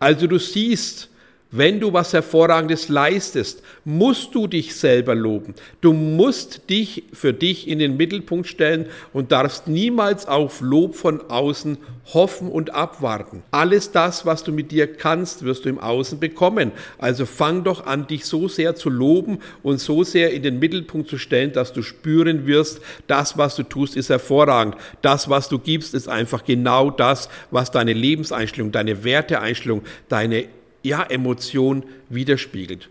Also 0.00 0.26
du 0.26 0.38
siehst, 0.38 1.08
wenn 1.52 1.80
du 1.80 1.92
was 1.92 2.12
Hervorragendes 2.12 2.88
leistest, 2.88 3.62
musst 3.84 4.34
du 4.34 4.46
dich 4.46 4.76
selber 4.76 5.16
loben. 5.16 5.54
Du 5.80 5.92
musst 5.92 6.70
dich 6.70 7.04
für 7.12 7.32
dich 7.32 7.66
in 7.66 7.80
den 7.80 7.96
Mittelpunkt 7.96 8.46
stellen 8.46 8.86
und 9.12 9.32
darfst 9.32 9.66
niemals 9.66 10.26
auf 10.26 10.60
Lob 10.60 10.94
von 10.94 11.28
außen 11.28 11.78
hoffen 12.14 12.50
und 12.50 12.74
abwarten. 12.74 13.42
Alles 13.50 13.90
das, 13.90 14.26
was 14.26 14.44
du 14.44 14.52
mit 14.52 14.70
dir 14.70 14.92
kannst, 14.92 15.44
wirst 15.44 15.64
du 15.64 15.68
im 15.68 15.78
Außen 15.78 16.20
bekommen. 16.20 16.72
Also 16.98 17.26
fang 17.26 17.64
doch 17.64 17.86
an, 17.86 18.06
dich 18.06 18.26
so 18.26 18.48
sehr 18.48 18.76
zu 18.76 18.88
loben 18.88 19.38
und 19.62 19.80
so 19.80 20.04
sehr 20.04 20.32
in 20.32 20.42
den 20.42 20.58
Mittelpunkt 20.58 21.08
zu 21.08 21.18
stellen, 21.18 21.52
dass 21.52 21.72
du 21.72 21.82
spüren 21.82 22.46
wirst, 22.46 22.80
das, 23.06 23.38
was 23.38 23.56
du 23.56 23.64
tust, 23.64 23.96
ist 23.96 24.08
hervorragend. 24.08 24.76
Das, 25.02 25.28
was 25.28 25.48
du 25.48 25.58
gibst, 25.58 25.94
ist 25.94 26.08
einfach 26.08 26.44
genau 26.44 26.90
das, 26.90 27.28
was 27.50 27.70
deine 27.70 27.92
Lebenseinstellung, 27.92 28.72
deine 28.72 29.04
Werteeinstellung, 29.04 29.82
deine 30.08 30.46
ja, 30.82 31.02
Emotion 31.02 31.84
widerspiegelt. 32.08 32.88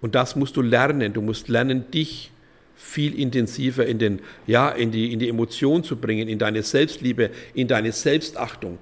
Und 0.00 0.14
das 0.14 0.36
musst 0.36 0.56
du 0.56 0.62
lernen. 0.62 1.12
Du 1.12 1.22
musst 1.22 1.48
lernen, 1.48 1.90
dich 1.90 2.30
viel 2.74 3.18
intensiver 3.18 3.86
in, 3.86 3.98
den, 3.98 4.20
ja, 4.46 4.68
in, 4.68 4.90
die, 4.90 5.12
in 5.12 5.18
die 5.18 5.28
Emotion 5.28 5.84
zu 5.84 5.96
bringen, 5.96 6.28
in 6.28 6.38
deine 6.38 6.62
Selbstliebe, 6.62 7.30
in 7.54 7.68
deine 7.68 7.92
Selbstachtung. 7.92 8.78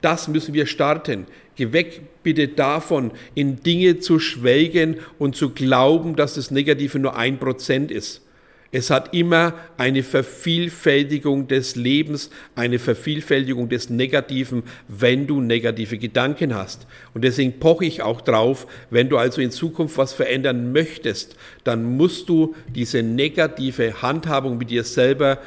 Das 0.00 0.28
müssen 0.28 0.54
wir 0.54 0.66
starten. 0.66 1.26
Geh 1.56 1.72
weg 1.72 2.02
bitte 2.22 2.48
davon, 2.48 3.10
in 3.34 3.62
Dinge 3.62 3.98
zu 3.98 4.18
schwelgen 4.18 4.96
und 5.18 5.34
zu 5.34 5.50
glauben, 5.50 6.14
dass 6.14 6.34
das 6.34 6.50
Negative 6.50 6.98
nur 6.98 7.16
ein 7.16 7.38
Prozent 7.38 7.90
ist. 7.90 8.22
Es 8.70 8.90
hat 8.90 9.14
immer 9.14 9.54
eine 9.78 10.02
Vervielfältigung 10.02 11.48
des 11.48 11.74
Lebens, 11.74 12.28
eine 12.54 12.78
Vervielfältigung 12.78 13.70
des 13.70 13.88
Negativen, 13.88 14.62
wenn 14.88 15.26
du 15.26 15.40
negative 15.40 15.96
Gedanken 15.96 16.54
hast. 16.54 16.86
Und 17.14 17.24
deswegen 17.24 17.60
poche 17.60 17.86
ich 17.86 18.02
auch 18.02 18.20
drauf, 18.20 18.66
wenn 18.90 19.08
du 19.08 19.16
also 19.16 19.40
in 19.40 19.50
Zukunft 19.50 19.96
was 19.96 20.12
verändern 20.12 20.72
möchtest, 20.72 21.34
dann 21.64 21.96
musst 21.96 22.28
du 22.28 22.54
diese 22.74 23.02
negative 23.02 24.02
Handhabung 24.02 24.58
mit 24.58 24.68
dir 24.68 24.84
selber 24.84 25.38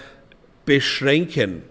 beschränken. 0.65 1.61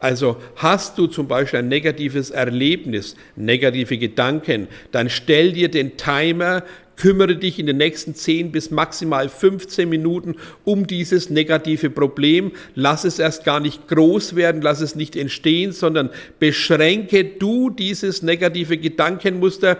Also 0.00 0.36
hast 0.56 0.98
du 0.98 1.06
zum 1.06 1.28
Beispiel 1.28 1.60
ein 1.60 1.68
negatives 1.68 2.30
Erlebnis, 2.30 3.16
negative 3.36 3.96
Gedanken, 3.96 4.68
dann 4.92 5.08
stell 5.08 5.52
dir 5.52 5.70
den 5.70 5.96
Timer 5.96 6.62
Kümmere 6.98 7.36
dich 7.36 7.58
in 7.58 7.66
den 7.66 7.76
nächsten 7.76 8.14
10 8.14 8.50
bis 8.50 8.70
maximal 8.70 9.28
15 9.28 9.88
Minuten 9.88 10.34
um 10.64 10.86
dieses 10.86 11.30
negative 11.30 11.90
Problem. 11.90 12.52
Lass 12.74 13.04
es 13.04 13.18
erst 13.18 13.44
gar 13.44 13.60
nicht 13.60 13.86
groß 13.88 14.34
werden, 14.34 14.62
lass 14.62 14.80
es 14.80 14.96
nicht 14.96 15.14
entstehen, 15.14 15.72
sondern 15.72 16.10
beschränke 16.38 17.24
du 17.24 17.70
dieses 17.70 18.22
negative 18.22 18.78
Gedankenmuster, 18.78 19.78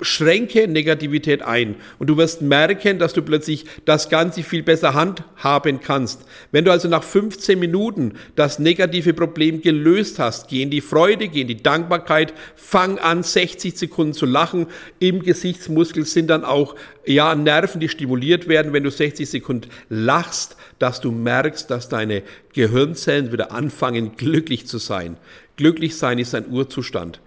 schränke 0.00 0.68
Negativität 0.68 1.42
ein 1.42 1.74
und 1.98 2.08
du 2.08 2.16
wirst 2.16 2.40
merken, 2.40 2.98
dass 2.98 3.12
du 3.12 3.22
plötzlich 3.22 3.64
das 3.84 4.08
Ganze 4.08 4.42
viel 4.42 4.62
besser 4.62 4.94
handhaben 4.94 5.80
kannst. 5.80 6.24
Wenn 6.52 6.64
du 6.64 6.70
also 6.70 6.88
nach 6.88 7.02
15 7.02 7.58
Minuten 7.58 8.12
das 8.36 8.58
negative 8.58 9.12
Problem 9.12 9.60
gelöst 9.60 10.18
hast, 10.18 10.48
geh 10.48 10.62
in 10.62 10.70
die 10.70 10.80
Freude, 10.80 11.28
geh 11.28 11.40
in 11.40 11.48
die 11.48 11.62
Dankbarkeit, 11.62 12.32
fang 12.54 12.98
an 12.98 13.22
60 13.22 13.76
Sekunden 13.76 14.12
zu 14.12 14.26
lachen. 14.26 14.66
Im 15.00 15.22
Gesichtsmuskel 15.22 16.04
sind 16.06 16.28
dann 16.28 16.44
auch 16.44 16.76
ja 17.04 17.34
Nerven, 17.34 17.80
die 17.80 17.88
stimuliert 17.88 18.46
werden, 18.48 18.72
wenn 18.72 18.84
du 18.84 18.90
60 18.90 19.28
Sekunden 19.28 19.68
lachst, 19.88 20.56
dass 20.78 21.00
du 21.00 21.10
merkst, 21.10 21.70
dass 21.70 21.88
deine 21.88 22.22
Gehirnzellen 22.52 23.32
wieder 23.32 23.50
anfangen 23.50 24.16
glücklich 24.16 24.66
zu 24.66 24.78
sein. 24.78 25.16
Glücklich 25.56 25.96
sein 25.96 26.18
ist 26.18 26.36
ein 26.36 26.48
Urzustand. 26.50 27.20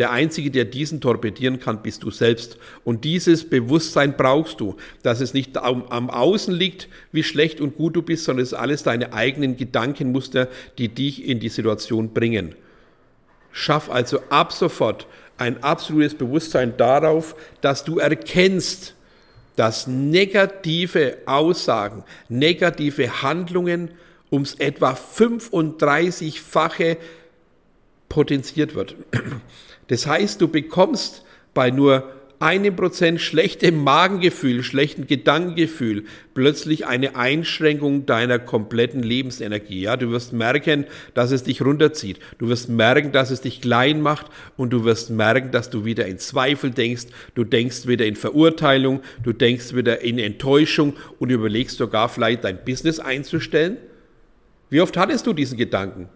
Der 0.00 0.12
Einzige, 0.12 0.50
der 0.50 0.64
diesen 0.64 1.02
torpedieren 1.02 1.60
kann, 1.60 1.82
bist 1.82 2.04
du 2.04 2.10
selbst. 2.10 2.56
Und 2.84 3.04
dieses 3.04 3.50
Bewusstsein 3.50 4.16
brauchst 4.16 4.58
du, 4.58 4.76
dass 5.02 5.20
es 5.20 5.34
nicht 5.34 5.58
am, 5.58 5.84
am 5.88 6.08
Außen 6.08 6.54
liegt, 6.54 6.88
wie 7.12 7.22
schlecht 7.22 7.60
und 7.60 7.76
gut 7.76 7.96
du 7.96 8.00
bist, 8.00 8.24
sondern 8.24 8.42
es 8.42 8.52
ist 8.52 8.58
alles 8.58 8.82
deine 8.82 9.12
eigenen 9.12 9.58
Gedankenmuster, 9.58 10.48
die 10.78 10.88
dich 10.88 11.28
in 11.28 11.38
die 11.38 11.50
Situation 11.50 12.14
bringen. 12.14 12.54
Schaff 13.52 13.90
also 13.90 14.20
ab 14.30 14.54
sofort 14.54 15.06
ein 15.36 15.62
absolutes 15.62 16.14
Bewusstsein 16.14 16.78
darauf, 16.78 17.36
dass 17.60 17.84
du 17.84 17.98
erkennst, 17.98 18.94
dass 19.56 19.86
negative 19.86 21.18
Aussagen, 21.26 22.04
negative 22.30 23.20
Handlungen 23.20 23.90
ums 24.32 24.54
etwa 24.54 24.92
35-fache 24.92 26.96
potenziert 28.08 28.74
wird. 28.74 28.96
Das 29.90 30.06
heißt, 30.06 30.40
du 30.40 30.46
bekommst 30.46 31.24
bei 31.52 31.72
nur 31.72 32.12
einem 32.38 32.76
Prozent 32.76 33.20
schlechtem 33.20 33.82
Magengefühl, 33.82 34.62
schlechten 34.62 35.08
Gedankengefühl 35.08 36.04
plötzlich 36.32 36.86
eine 36.86 37.16
Einschränkung 37.16 38.06
deiner 38.06 38.38
kompletten 38.38 39.02
Lebensenergie. 39.02 39.82
Ja, 39.82 39.96
du 39.96 40.12
wirst 40.12 40.32
merken, 40.32 40.86
dass 41.14 41.32
es 41.32 41.42
dich 41.42 41.60
runterzieht. 41.60 42.20
Du 42.38 42.48
wirst 42.48 42.68
merken, 42.68 43.10
dass 43.10 43.32
es 43.32 43.40
dich 43.40 43.60
klein 43.60 44.00
macht 44.00 44.26
und 44.56 44.72
du 44.72 44.84
wirst 44.84 45.10
merken, 45.10 45.50
dass 45.50 45.70
du 45.70 45.84
wieder 45.84 46.06
in 46.06 46.18
Zweifel 46.18 46.70
denkst. 46.70 47.06
Du 47.34 47.42
denkst 47.42 47.88
wieder 47.88 48.06
in 48.06 48.14
Verurteilung, 48.14 49.00
du 49.24 49.32
denkst 49.32 49.74
wieder 49.74 50.02
in 50.02 50.20
Enttäuschung 50.20 50.94
und 51.18 51.30
überlegst 51.30 51.78
sogar 51.78 52.08
vielleicht 52.08 52.44
dein 52.44 52.64
Business 52.64 53.00
einzustellen. 53.00 53.76
Wie 54.70 54.80
oft 54.80 54.96
hattest 54.96 55.26
du 55.26 55.32
diesen 55.32 55.58
Gedanken? 55.58 56.08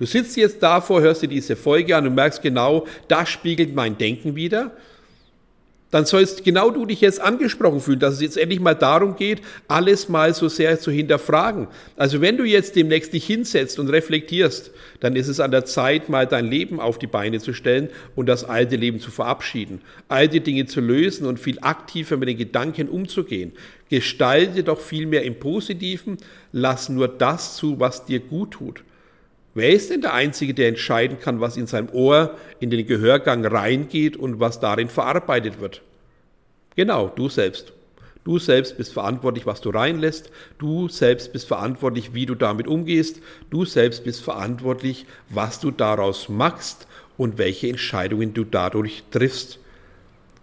Du 0.00 0.06
sitzt 0.06 0.34
jetzt 0.38 0.62
davor, 0.62 1.02
hörst 1.02 1.20
dir 1.20 1.28
diese 1.28 1.56
Folge 1.56 1.94
an 1.94 2.06
und 2.06 2.14
merkst 2.14 2.40
genau, 2.40 2.86
das 3.06 3.28
spiegelt 3.28 3.74
mein 3.74 3.98
Denken 3.98 4.34
wieder. 4.34 4.70
Dann 5.90 6.06
sollst 6.06 6.42
genau 6.42 6.70
du 6.70 6.86
dich 6.86 7.02
jetzt 7.02 7.20
angesprochen 7.20 7.80
fühlen, 7.80 7.98
dass 7.98 8.14
es 8.14 8.22
jetzt 8.22 8.38
endlich 8.38 8.60
mal 8.60 8.72
darum 8.72 9.14
geht, 9.14 9.42
alles 9.68 10.08
mal 10.08 10.32
so 10.32 10.48
sehr 10.48 10.80
zu 10.80 10.90
hinterfragen. 10.90 11.68
Also 11.96 12.22
wenn 12.22 12.38
du 12.38 12.44
jetzt 12.44 12.76
demnächst 12.76 13.12
dich 13.12 13.26
hinsetzt 13.26 13.78
und 13.78 13.90
reflektierst, 13.90 14.70
dann 15.00 15.16
ist 15.16 15.28
es 15.28 15.38
an 15.38 15.50
der 15.50 15.66
Zeit, 15.66 16.08
mal 16.08 16.26
dein 16.26 16.46
Leben 16.46 16.80
auf 16.80 16.98
die 16.98 17.06
Beine 17.06 17.38
zu 17.38 17.52
stellen 17.52 17.90
und 18.16 18.24
das 18.24 18.44
alte 18.44 18.76
Leben 18.76 19.00
zu 19.00 19.10
verabschieden, 19.10 19.82
alte 20.08 20.40
Dinge 20.40 20.64
zu 20.64 20.80
lösen 20.80 21.26
und 21.26 21.38
viel 21.38 21.58
aktiver 21.60 22.16
mit 22.16 22.30
den 22.30 22.38
Gedanken 22.38 22.88
umzugehen. 22.88 23.52
Gestalte 23.90 24.62
doch 24.62 24.80
viel 24.80 25.04
mehr 25.04 25.24
im 25.24 25.38
Positiven, 25.38 26.16
lass 26.52 26.88
nur 26.88 27.06
das 27.06 27.56
zu, 27.56 27.78
was 27.80 28.06
dir 28.06 28.20
gut 28.20 28.52
tut. 28.52 28.82
Wer 29.54 29.70
ist 29.70 29.90
denn 29.90 30.00
der 30.00 30.14
Einzige, 30.14 30.54
der 30.54 30.68
entscheiden 30.68 31.18
kann, 31.18 31.40
was 31.40 31.56
in 31.56 31.66
seinem 31.66 31.88
Ohr 31.90 32.36
in 32.60 32.70
den 32.70 32.86
Gehörgang 32.86 33.44
reingeht 33.44 34.16
und 34.16 34.38
was 34.38 34.60
darin 34.60 34.88
verarbeitet 34.88 35.60
wird? 35.60 35.82
Genau, 36.76 37.08
du 37.08 37.28
selbst. 37.28 37.72
Du 38.22 38.38
selbst 38.38 38.76
bist 38.76 38.92
verantwortlich, 38.92 39.46
was 39.46 39.60
du 39.60 39.70
reinlässt. 39.70 40.30
Du 40.58 40.88
selbst 40.88 41.32
bist 41.32 41.48
verantwortlich, 41.48 42.14
wie 42.14 42.26
du 42.26 42.34
damit 42.34 42.68
umgehst. 42.68 43.20
Du 43.48 43.64
selbst 43.64 44.04
bist 44.04 44.22
verantwortlich, 44.22 45.06
was 45.30 45.58
du 45.58 45.70
daraus 45.70 46.28
machst 46.28 46.86
und 47.16 47.38
welche 47.38 47.68
Entscheidungen 47.68 48.34
du 48.34 48.44
dadurch 48.44 49.02
triffst. 49.10 49.58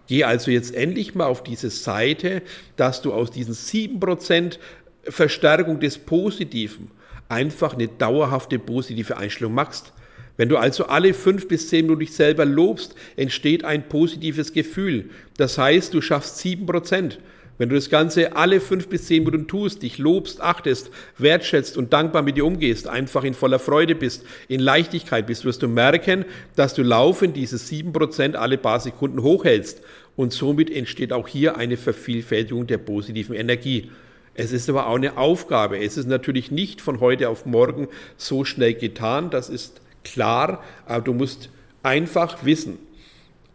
Geh 0.06 0.24
also 0.24 0.50
jetzt 0.50 0.74
endlich 0.74 1.14
mal 1.14 1.26
auf 1.26 1.42
diese 1.42 1.70
Seite, 1.70 2.42
dass 2.76 3.00
du 3.00 3.12
aus 3.12 3.30
diesen 3.30 3.54
7% 3.54 4.58
Verstärkung 5.04 5.80
des 5.80 5.98
Positiven 5.98 6.90
einfach 7.28 7.74
eine 7.74 7.88
dauerhafte 7.88 8.58
positive 8.58 9.16
Einstellung 9.16 9.54
machst. 9.54 9.92
Wenn 10.36 10.48
du 10.48 10.56
also 10.56 10.86
alle 10.86 11.14
fünf 11.14 11.48
bis 11.48 11.68
zehn 11.68 11.86
Minuten 11.86 12.00
dich 12.00 12.12
selber 12.12 12.44
lobst, 12.44 12.94
entsteht 13.16 13.64
ein 13.64 13.88
positives 13.88 14.52
Gefühl. 14.52 15.10
Das 15.36 15.58
heißt, 15.58 15.92
du 15.92 16.00
schaffst 16.00 16.38
sieben 16.38 16.64
Prozent. 16.64 17.18
Wenn 17.58 17.68
du 17.68 17.74
das 17.74 17.90
Ganze 17.90 18.36
alle 18.36 18.60
fünf 18.60 18.88
bis 18.88 19.06
zehn 19.06 19.24
Minuten 19.24 19.48
tust, 19.48 19.82
dich 19.82 19.98
lobst, 19.98 20.40
achtest, 20.40 20.90
wertschätzt 21.18 21.76
und 21.76 21.92
dankbar 21.92 22.22
mit 22.22 22.36
dir 22.36 22.46
umgehst, 22.46 22.86
einfach 22.86 23.24
in 23.24 23.34
voller 23.34 23.58
Freude 23.58 23.96
bist, 23.96 24.24
in 24.46 24.60
Leichtigkeit 24.60 25.26
bist, 25.26 25.44
wirst 25.44 25.62
du 25.62 25.68
merken, 25.68 26.24
dass 26.54 26.74
du 26.74 26.84
laufend 26.84 27.36
diese 27.36 27.58
sieben 27.58 27.92
Prozent 27.92 28.36
alle 28.36 28.58
paar 28.58 28.78
Sekunden 28.78 29.22
hochhältst. 29.24 29.82
Und 30.14 30.32
somit 30.32 30.70
entsteht 30.70 31.12
auch 31.12 31.26
hier 31.26 31.56
eine 31.56 31.76
Vervielfältigung 31.76 32.68
der 32.68 32.78
positiven 32.78 33.34
Energie. 33.34 33.90
Es 34.38 34.52
ist 34.52 34.70
aber 34.70 34.86
auch 34.86 34.94
eine 34.94 35.16
Aufgabe. 35.16 35.80
Es 35.82 35.96
ist 35.96 36.06
natürlich 36.06 36.52
nicht 36.52 36.80
von 36.80 37.00
heute 37.00 37.28
auf 37.28 37.44
morgen 37.44 37.88
so 38.16 38.44
schnell 38.44 38.72
getan, 38.72 39.30
das 39.30 39.48
ist 39.48 39.80
klar, 40.04 40.62
aber 40.86 41.02
du 41.02 41.12
musst 41.12 41.50
einfach 41.82 42.44
wissen, 42.44 42.78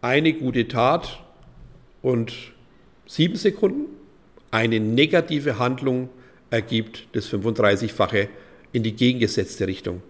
eine 0.02 0.34
gute 0.34 0.68
Tat 0.68 1.24
und 2.02 2.34
sieben 3.06 3.36
Sekunden, 3.36 3.86
eine 4.50 4.78
negative 4.78 5.58
Handlung 5.58 6.10
ergibt 6.50 7.06
das 7.12 7.32
35-fache 7.32 8.28
in 8.72 8.82
die 8.82 8.92
gegengesetzte 8.92 9.66
Richtung. 9.66 10.02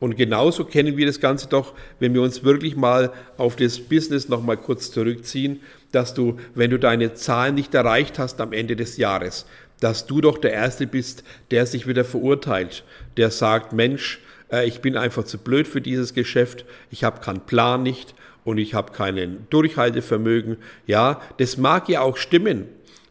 Und 0.00 0.16
genauso 0.16 0.64
kennen 0.64 0.96
wir 0.96 1.06
das 1.06 1.20
Ganze 1.20 1.48
doch, 1.48 1.74
wenn 2.00 2.12
wir 2.12 2.22
uns 2.22 2.42
wirklich 2.42 2.74
mal 2.74 3.12
auf 3.36 3.54
das 3.54 3.78
Business 3.78 4.28
nochmal 4.28 4.56
kurz 4.56 4.90
zurückziehen, 4.90 5.60
dass 5.94 6.14
du, 6.14 6.38
wenn 6.54 6.70
du 6.70 6.78
deine 6.78 7.14
Zahlen 7.14 7.54
nicht 7.54 7.74
erreicht 7.74 8.18
hast 8.18 8.40
am 8.40 8.52
Ende 8.52 8.76
des 8.76 8.96
Jahres, 8.96 9.46
dass 9.80 10.06
du 10.06 10.20
doch 10.20 10.38
der 10.38 10.52
Erste 10.52 10.86
bist, 10.86 11.24
der 11.50 11.66
sich 11.66 11.86
wieder 11.86 12.04
verurteilt, 12.04 12.84
der 13.16 13.30
sagt, 13.30 13.72
Mensch, 13.72 14.20
äh, 14.50 14.66
ich 14.66 14.80
bin 14.80 14.96
einfach 14.96 15.24
zu 15.24 15.38
blöd 15.38 15.68
für 15.68 15.80
dieses 15.80 16.14
Geschäft, 16.14 16.64
ich 16.90 17.04
habe 17.04 17.20
keinen 17.20 17.40
Plan 17.40 17.82
nicht 17.82 18.14
und 18.44 18.58
ich 18.58 18.74
habe 18.74 18.92
keinen 18.92 19.46
Durchhaltevermögen. 19.50 20.58
Ja, 20.86 21.20
das 21.38 21.56
mag 21.56 21.88
ja 21.88 22.00
auch 22.00 22.16
stimmen. 22.16 22.66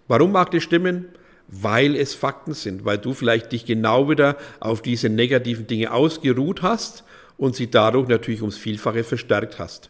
Warum 0.08 0.32
mag 0.32 0.52
das 0.52 0.64
stimmen? 0.64 1.06
Weil 1.48 1.96
es 1.96 2.16
Fakten 2.16 2.54
sind, 2.54 2.86
weil 2.86 2.98
du 2.98 3.14
vielleicht 3.14 3.52
dich 3.52 3.66
genau 3.66 4.10
wieder 4.10 4.38
auf 4.60 4.82
diese 4.82 5.10
negativen 5.10 5.68
Dinge 5.68 5.92
ausgeruht 5.92 6.62
hast 6.62 7.04
und 7.38 7.56
sie 7.56 7.70
dadurch 7.70 8.08
natürlich 8.08 8.42
ums 8.42 8.58
Vielfache 8.58 9.04
verstärkt 9.04 9.60
hast. 9.60 9.90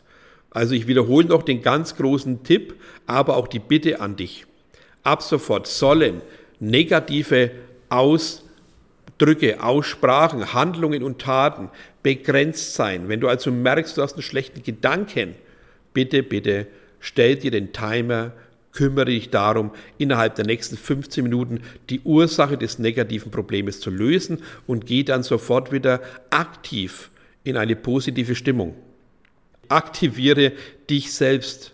Also 0.53 0.75
ich 0.75 0.87
wiederhole 0.87 1.27
noch 1.27 1.43
den 1.43 1.61
ganz 1.61 1.95
großen 1.95 2.43
Tipp, 2.43 2.75
aber 3.07 3.37
auch 3.37 3.47
die 3.47 3.59
Bitte 3.59 3.99
an 3.99 4.15
dich. 4.15 4.45
Ab 5.01 5.21
sofort 5.23 5.67
sollen 5.67 6.21
negative 6.59 7.51
Ausdrücke, 7.89 9.61
Aussprachen, 9.61 10.53
Handlungen 10.53 11.03
und 11.03 11.19
Taten 11.19 11.69
begrenzt 12.03 12.75
sein. 12.75 13.09
Wenn 13.09 13.19
du 13.19 13.27
also 13.27 13.51
merkst, 13.51 13.97
du 13.97 14.01
hast 14.01 14.13
einen 14.13 14.21
schlechten 14.21 14.63
Gedanken, 14.63 15.35
bitte, 15.93 16.23
bitte 16.23 16.67
stell 16.99 17.35
dir 17.35 17.51
den 17.51 17.73
Timer, 17.73 18.31
kümmere 18.71 19.05
dich 19.05 19.29
darum, 19.29 19.71
innerhalb 19.97 20.35
der 20.35 20.45
nächsten 20.45 20.77
15 20.77 21.23
Minuten 21.23 21.61
die 21.89 22.01
Ursache 22.01 22.57
des 22.57 22.79
negativen 22.79 23.31
Problems 23.31 23.79
zu 23.79 23.89
lösen 23.89 24.41
und 24.67 24.85
geh 24.85 25.03
dann 25.03 25.23
sofort 25.23 25.71
wieder 25.71 26.01
aktiv 26.29 27.09
in 27.43 27.57
eine 27.57 27.75
positive 27.75 28.35
Stimmung. 28.35 28.75
Aktiviere 29.69 30.53
dich 30.89 31.13
selbst. 31.13 31.73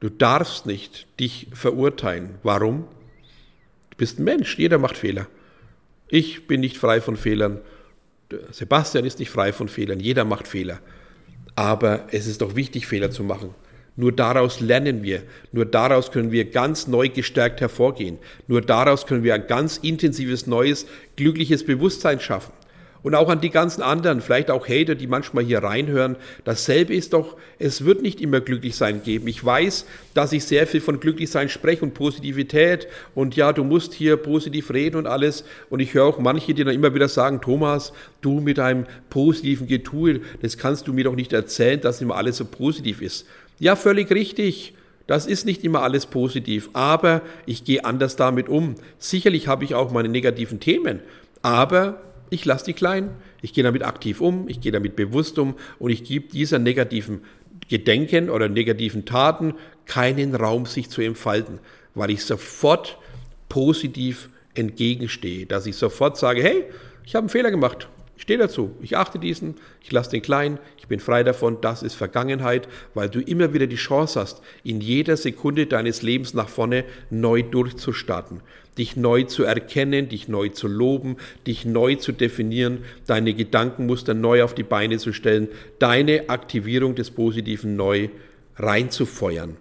Du 0.00 0.08
darfst 0.08 0.66
nicht 0.66 1.06
dich 1.18 1.48
verurteilen. 1.52 2.36
Warum? 2.42 2.86
Du 3.90 3.96
bist 3.96 4.18
ein 4.18 4.24
Mensch, 4.24 4.58
jeder 4.58 4.78
macht 4.78 4.96
Fehler. 4.96 5.26
Ich 6.08 6.46
bin 6.46 6.60
nicht 6.60 6.78
frei 6.78 7.00
von 7.00 7.16
Fehlern. 7.16 7.60
Sebastian 8.50 9.04
ist 9.04 9.18
nicht 9.18 9.30
frei 9.30 9.52
von 9.52 9.68
Fehlern, 9.68 10.00
jeder 10.00 10.24
macht 10.24 10.46
Fehler. 10.46 10.80
Aber 11.54 12.06
es 12.12 12.26
ist 12.26 12.42
doch 12.42 12.54
wichtig, 12.54 12.86
Fehler 12.86 13.10
zu 13.10 13.24
machen. 13.24 13.54
Nur 13.96 14.12
daraus 14.12 14.60
lernen 14.60 15.02
wir. 15.02 15.24
Nur 15.50 15.66
daraus 15.66 16.12
können 16.12 16.30
wir 16.30 16.44
ganz 16.44 16.86
neu 16.86 17.08
gestärkt 17.08 17.60
hervorgehen. 17.60 18.18
Nur 18.46 18.60
daraus 18.60 19.06
können 19.06 19.24
wir 19.24 19.34
ein 19.34 19.48
ganz 19.48 19.76
intensives, 19.78 20.46
neues, 20.46 20.86
glückliches 21.16 21.66
Bewusstsein 21.66 22.20
schaffen. 22.20 22.52
Und 23.08 23.14
auch 23.14 23.30
an 23.30 23.40
die 23.40 23.48
ganzen 23.48 23.80
anderen, 23.80 24.20
vielleicht 24.20 24.50
auch 24.50 24.68
Hater, 24.68 24.94
die 24.94 25.06
manchmal 25.06 25.42
hier 25.42 25.62
reinhören. 25.62 26.16
Dasselbe 26.44 26.94
ist 26.94 27.14
doch, 27.14 27.38
es 27.58 27.86
wird 27.86 28.02
nicht 28.02 28.20
immer 28.20 28.42
Glücklichsein 28.42 29.02
geben. 29.02 29.28
Ich 29.28 29.42
weiß, 29.42 29.86
dass 30.12 30.34
ich 30.34 30.44
sehr 30.44 30.66
viel 30.66 30.82
von 30.82 31.00
Glücklichsein 31.00 31.48
spreche 31.48 31.86
und 31.86 31.94
Positivität 31.94 32.86
und 33.14 33.34
ja, 33.34 33.54
du 33.54 33.64
musst 33.64 33.94
hier 33.94 34.18
positiv 34.18 34.70
reden 34.74 34.96
und 34.96 35.06
alles. 35.06 35.44
Und 35.70 35.80
ich 35.80 35.94
höre 35.94 36.04
auch 36.04 36.18
manche, 36.18 36.52
die 36.52 36.64
dann 36.64 36.74
immer 36.74 36.94
wieder 36.94 37.08
sagen, 37.08 37.40
Thomas, 37.40 37.94
du 38.20 38.40
mit 38.40 38.58
deinem 38.58 38.84
positiven 39.08 39.66
Getue, 39.66 40.20
das 40.42 40.58
kannst 40.58 40.86
du 40.86 40.92
mir 40.92 41.04
doch 41.04 41.14
nicht 41.14 41.32
erzählen, 41.32 41.80
dass 41.80 42.02
immer 42.02 42.16
alles 42.16 42.36
so 42.36 42.44
positiv 42.44 43.00
ist. 43.00 43.26
Ja, 43.58 43.74
völlig 43.74 44.10
richtig. 44.10 44.74
Das 45.06 45.24
ist 45.24 45.46
nicht 45.46 45.64
immer 45.64 45.82
alles 45.82 46.04
positiv, 46.04 46.68
aber 46.74 47.22
ich 47.46 47.64
gehe 47.64 47.86
anders 47.86 48.16
damit 48.16 48.50
um. 48.50 48.74
Sicherlich 48.98 49.48
habe 49.48 49.64
ich 49.64 49.74
auch 49.74 49.92
meine 49.92 50.10
negativen 50.10 50.60
Themen, 50.60 51.00
aber 51.40 52.02
ich 52.30 52.44
lasse 52.44 52.66
die 52.66 52.72
klein, 52.72 53.10
ich 53.42 53.52
gehe 53.52 53.64
damit 53.64 53.84
aktiv 53.84 54.20
um, 54.20 54.48
ich 54.48 54.60
gehe 54.60 54.72
damit 54.72 54.96
bewusst 54.96 55.38
um 55.38 55.54
und 55.78 55.90
ich 55.90 56.04
gebe 56.04 56.28
dieser 56.28 56.58
negativen 56.58 57.22
Gedenken 57.68 58.30
oder 58.30 58.48
negativen 58.48 59.04
Taten 59.04 59.54
keinen 59.86 60.34
Raum, 60.34 60.66
sich 60.66 60.90
zu 60.90 61.00
entfalten, 61.00 61.60
weil 61.94 62.10
ich 62.10 62.24
sofort 62.24 62.98
positiv 63.48 64.28
entgegenstehe, 64.54 65.46
dass 65.46 65.66
ich 65.66 65.76
sofort 65.76 66.16
sage, 66.16 66.42
hey, 66.42 66.64
ich 67.04 67.14
habe 67.14 67.24
einen 67.24 67.30
Fehler 67.30 67.50
gemacht, 67.50 67.88
ich 68.16 68.22
stehe 68.22 68.38
dazu, 68.38 68.74
ich 68.82 68.96
achte 68.96 69.18
diesen, 69.18 69.54
ich 69.80 69.92
lasse 69.92 70.10
den 70.10 70.22
klein, 70.22 70.58
ich 70.88 70.96
bin 70.96 71.00
frei 71.00 71.22
davon, 71.22 71.58
das 71.60 71.82
ist 71.82 71.92
Vergangenheit, 71.92 72.66
weil 72.94 73.10
du 73.10 73.20
immer 73.20 73.52
wieder 73.52 73.66
die 73.66 73.76
Chance 73.76 74.18
hast, 74.18 74.40
in 74.64 74.80
jeder 74.80 75.18
Sekunde 75.18 75.66
deines 75.66 76.00
Lebens 76.00 76.32
nach 76.32 76.48
vorne 76.48 76.86
neu 77.10 77.42
durchzustarten, 77.42 78.40
dich 78.78 78.96
neu 78.96 79.24
zu 79.24 79.44
erkennen, 79.44 80.08
dich 80.08 80.28
neu 80.28 80.48
zu 80.48 80.66
loben, 80.66 81.18
dich 81.46 81.66
neu 81.66 81.96
zu 81.96 82.12
definieren, 82.12 82.84
deine 83.06 83.34
Gedankenmuster 83.34 84.14
neu 84.14 84.42
auf 84.42 84.54
die 84.54 84.62
Beine 84.62 84.96
zu 84.96 85.12
stellen, 85.12 85.48
deine 85.78 86.30
Aktivierung 86.30 86.94
des 86.94 87.10
Positiven 87.10 87.76
neu 87.76 88.08
reinzufeuern. 88.56 89.58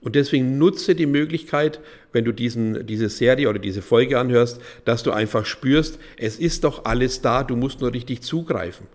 Und 0.00 0.14
deswegen 0.14 0.58
nutze 0.58 0.94
die 0.94 1.06
Möglichkeit, 1.06 1.80
wenn 2.12 2.24
du 2.24 2.30
diesen, 2.30 2.86
diese 2.86 3.08
Serie 3.08 3.48
oder 3.48 3.58
diese 3.58 3.82
Folge 3.82 4.16
anhörst, 4.16 4.60
dass 4.84 5.02
du 5.02 5.10
einfach 5.10 5.44
spürst, 5.44 5.98
es 6.16 6.38
ist 6.38 6.62
doch 6.62 6.84
alles 6.84 7.20
da, 7.20 7.42
du 7.42 7.56
musst 7.56 7.80
nur 7.80 7.92
richtig 7.92 8.22
zugreifen. 8.22 8.86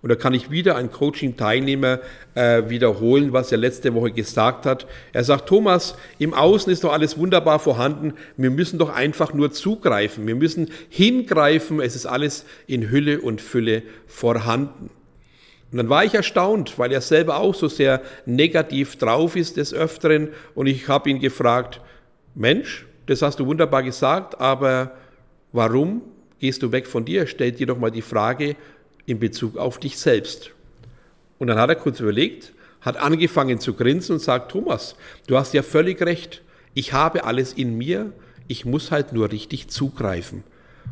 Und 0.00 0.10
da 0.10 0.14
kann 0.14 0.32
ich 0.32 0.50
wieder 0.50 0.76
einen 0.76 0.92
Coaching-Teilnehmer 0.92 1.98
äh, 2.34 2.68
wiederholen, 2.68 3.32
was 3.32 3.50
er 3.50 3.58
letzte 3.58 3.94
Woche 3.94 4.12
gesagt 4.12 4.64
hat. 4.64 4.86
Er 5.12 5.24
sagt, 5.24 5.48
Thomas, 5.48 5.96
im 6.18 6.34
Außen 6.34 6.72
ist 6.72 6.84
doch 6.84 6.92
alles 6.92 7.18
wunderbar 7.18 7.58
vorhanden. 7.58 8.14
Wir 8.36 8.50
müssen 8.50 8.78
doch 8.78 8.94
einfach 8.94 9.34
nur 9.34 9.50
zugreifen. 9.50 10.26
Wir 10.26 10.36
müssen 10.36 10.70
hingreifen. 10.88 11.80
Es 11.80 11.96
ist 11.96 12.06
alles 12.06 12.44
in 12.68 12.90
Hülle 12.90 13.20
und 13.20 13.40
Fülle 13.40 13.82
vorhanden. 14.06 14.90
Und 15.70 15.78
dann 15.78 15.88
war 15.88 16.04
ich 16.04 16.14
erstaunt, 16.14 16.78
weil 16.78 16.92
er 16.92 17.00
selber 17.00 17.38
auch 17.38 17.54
so 17.54 17.66
sehr 17.68 18.00
negativ 18.24 18.96
drauf 18.96 19.34
ist 19.34 19.56
des 19.56 19.74
Öfteren. 19.74 20.28
Und 20.54 20.66
ich 20.68 20.88
habe 20.88 21.10
ihn 21.10 21.18
gefragt, 21.18 21.80
Mensch, 22.34 22.86
das 23.06 23.20
hast 23.20 23.40
du 23.40 23.46
wunderbar 23.46 23.82
gesagt, 23.82 24.40
aber 24.40 24.92
warum 25.52 26.02
gehst 26.38 26.62
du 26.62 26.72
weg 26.72 26.86
von 26.86 27.04
dir? 27.04 27.26
Stell 27.26 27.52
dir 27.52 27.66
doch 27.66 27.78
mal 27.78 27.90
die 27.90 28.02
Frage 28.02 28.54
in 29.08 29.18
Bezug 29.18 29.56
auf 29.56 29.78
dich 29.78 29.98
selbst. 29.98 30.50
Und 31.38 31.46
dann 31.48 31.58
hat 31.58 31.70
er 31.70 31.76
kurz 31.76 31.98
überlegt, 31.98 32.52
hat 32.82 32.98
angefangen 32.98 33.58
zu 33.58 33.72
grinsen 33.72 34.14
und 34.14 34.18
sagt, 34.18 34.52
Thomas, 34.52 34.96
du 35.26 35.38
hast 35.38 35.54
ja 35.54 35.62
völlig 35.62 36.00
recht. 36.02 36.42
Ich 36.74 36.92
habe 36.92 37.24
alles 37.24 37.54
in 37.54 37.78
mir, 37.78 38.12
ich 38.48 38.66
muss 38.66 38.90
halt 38.90 39.14
nur 39.14 39.32
richtig 39.32 39.68
zugreifen. 39.68 40.44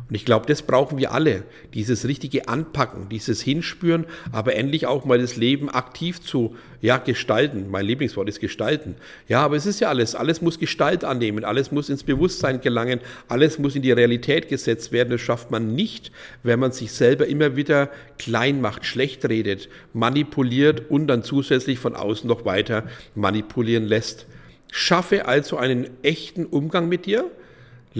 Und 0.09 0.15
ich 0.15 0.23
glaube, 0.23 0.45
das 0.45 0.61
brauchen 0.61 0.97
wir 0.97 1.11
alle. 1.11 1.43
Dieses 1.73 2.07
richtige 2.07 2.47
Anpacken, 2.47 3.09
dieses 3.09 3.41
Hinspüren, 3.41 4.05
aber 4.31 4.55
endlich 4.55 4.87
auch 4.87 5.03
mal 5.03 5.19
das 5.19 5.35
Leben 5.35 5.69
aktiv 5.69 6.21
zu 6.21 6.55
ja, 6.81 6.97
gestalten. 6.97 7.67
Mein 7.69 7.85
Lieblingswort 7.85 8.29
ist 8.29 8.39
gestalten. 8.39 8.95
Ja, 9.27 9.41
aber 9.43 9.57
es 9.57 9.65
ist 9.65 9.81
ja 9.81 9.89
alles. 9.89 10.15
Alles 10.15 10.41
muss 10.41 10.59
Gestalt 10.59 11.03
annehmen. 11.03 11.43
Alles 11.43 11.71
muss 11.71 11.89
ins 11.89 12.03
Bewusstsein 12.03 12.61
gelangen. 12.61 13.01
Alles 13.27 13.59
muss 13.59 13.75
in 13.75 13.81
die 13.81 13.91
Realität 13.91 14.47
gesetzt 14.47 14.93
werden. 14.93 15.09
Das 15.09 15.21
schafft 15.21 15.51
man 15.51 15.75
nicht, 15.75 16.11
wenn 16.43 16.59
man 16.59 16.71
sich 16.71 16.93
selber 16.93 17.27
immer 17.27 17.57
wieder 17.57 17.89
klein 18.17 18.61
macht, 18.61 18.85
schlecht 18.85 19.27
redet, 19.27 19.67
manipuliert 19.93 20.89
und 20.89 21.07
dann 21.07 21.23
zusätzlich 21.23 21.79
von 21.79 21.95
außen 21.95 22.27
noch 22.27 22.45
weiter 22.45 22.83
manipulieren 23.13 23.85
lässt. 23.85 24.25
Schaffe 24.71 25.25
also 25.25 25.57
einen 25.57 25.87
echten 26.03 26.45
Umgang 26.45 26.87
mit 26.87 27.05
dir 27.05 27.29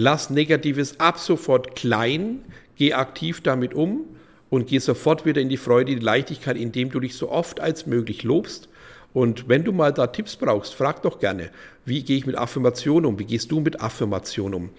Lass 0.00 0.30
Negatives 0.30 1.00
ab 1.00 1.18
sofort 1.18 1.74
klein, 1.74 2.44
geh 2.76 2.92
aktiv 2.92 3.40
damit 3.40 3.74
um 3.74 4.04
und 4.48 4.68
geh 4.68 4.78
sofort 4.78 5.26
wieder 5.26 5.40
in 5.40 5.48
die 5.48 5.56
Freude, 5.56 5.96
die 5.96 6.00
Leichtigkeit, 6.00 6.56
indem 6.56 6.92
du 6.92 7.00
dich 7.00 7.16
so 7.16 7.32
oft 7.32 7.58
als 7.58 7.84
möglich 7.86 8.22
lobst. 8.22 8.68
Und 9.12 9.48
wenn 9.48 9.64
du 9.64 9.72
mal 9.72 9.92
da 9.92 10.06
Tipps 10.06 10.36
brauchst, 10.36 10.72
frag 10.72 11.02
doch 11.02 11.18
gerne, 11.18 11.50
wie 11.84 12.04
gehe 12.04 12.16
ich 12.16 12.26
mit 12.26 12.38
Affirmation 12.38 13.06
um? 13.06 13.18
Wie 13.18 13.24
gehst 13.24 13.50
du 13.50 13.58
mit 13.58 13.80
Affirmation 13.80 14.54
um? 14.54 14.70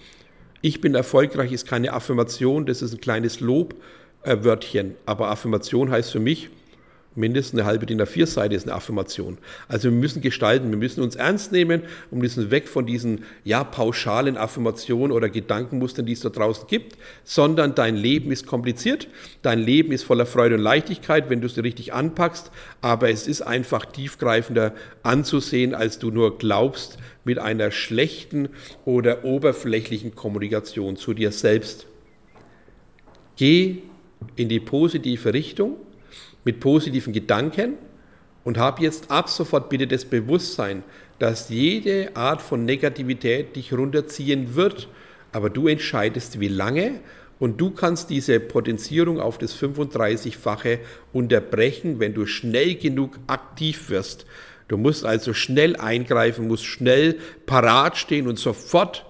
Ich 0.61 0.79
bin 0.79 0.95
erfolgreich 0.95 1.51
ist 1.51 1.67
keine 1.67 1.91
Affirmation, 1.91 2.65
das 2.65 2.81
ist 2.81 2.93
ein 2.93 3.01
kleines 3.01 3.41
Lobwörtchen. 3.41 4.95
Aber 5.05 5.31
Affirmation 5.31 5.91
heißt 5.91 6.13
für 6.13 6.21
mich, 6.21 6.49
mindestens 7.19 7.59
eine 7.59 7.67
halbe 7.67 7.85
DIN 7.85 8.01
A4-Seite 8.01 8.55
ist 8.55 8.67
eine 8.67 8.75
Affirmation. 8.75 9.37
Also 9.67 9.91
wir 9.91 9.97
müssen 9.97 10.21
gestalten, 10.21 10.69
wir 10.71 10.77
müssen 10.77 11.01
uns 11.01 11.15
ernst 11.15 11.51
nehmen 11.51 11.83
und 12.09 12.19
müssen 12.19 12.49
weg 12.49 12.67
von 12.67 12.85
diesen 12.85 13.25
ja, 13.43 13.63
pauschalen 13.63 14.37
Affirmationen 14.37 15.11
oder 15.11 15.29
Gedankenmustern, 15.29 16.05
die 16.05 16.13
es 16.13 16.21
da 16.21 16.29
draußen 16.29 16.67
gibt, 16.67 16.97
sondern 17.23 17.75
dein 17.75 17.95
Leben 17.95 18.31
ist 18.31 18.47
kompliziert, 18.47 19.07
dein 19.41 19.59
Leben 19.59 19.91
ist 19.91 20.03
voller 20.03 20.25
Freude 20.25 20.55
und 20.55 20.61
Leichtigkeit, 20.61 21.29
wenn 21.29 21.41
du 21.41 21.47
es 21.47 21.57
richtig 21.57 21.93
anpackst, 21.93 22.51
aber 22.81 23.09
es 23.09 23.27
ist 23.27 23.41
einfach 23.41 23.85
tiefgreifender 23.85 24.73
anzusehen, 25.03 25.75
als 25.75 25.99
du 25.99 26.09
nur 26.09 26.37
glaubst 26.37 26.97
mit 27.25 27.37
einer 27.37 27.71
schlechten 27.71 28.49
oder 28.85 29.25
oberflächlichen 29.25 30.15
Kommunikation 30.15 30.95
zu 30.95 31.13
dir 31.13 31.31
selbst. 31.31 31.85
Geh 33.35 33.83
in 34.35 34.49
die 34.49 34.59
positive 34.59 35.33
Richtung 35.33 35.77
mit 36.43 36.59
positiven 36.59 37.13
Gedanken 37.13 37.73
und 38.43 38.57
hab 38.57 38.79
jetzt 38.79 39.11
ab 39.11 39.29
sofort 39.29 39.69
bitte 39.69 39.87
das 39.87 40.05
Bewusstsein, 40.05 40.83
dass 41.19 41.49
jede 41.49 42.15
Art 42.15 42.41
von 42.41 42.65
Negativität 42.65 43.55
dich 43.55 43.73
runterziehen 43.73 44.55
wird, 44.55 44.87
aber 45.31 45.49
du 45.49 45.67
entscheidest 45.67 46.39
wie 46.39 46.47
lange 46.47 47.01
und 47.39 47.59
du 47.59 47.71
kannst 47.71 48.09
diese 48.09 48.39
Potenzierung 48.39 49.19
auf 49.19 49.37
das 49.37 49.55
35-fache 49.55 50.79
unterbrechen, 51.13 51.99
wenn 51.99 52.13
du 52.13 52.25
schnell 52.25 52.75
genug 52.75 53.19
aktiv 53.27 53.89
wirst. 53.89 54.25
Du 54.67 54.77
musst 54.77 55.05
also 55.05 55.33
schnell 55.33 55.75
eingreifen, 55.75 56.47
musst 56.47 56.65
schnell 56.65 57.17
parat 57.45 57.97
stehen 57.97 58.27
und 58.27 58.37
sofort 58.37 59.05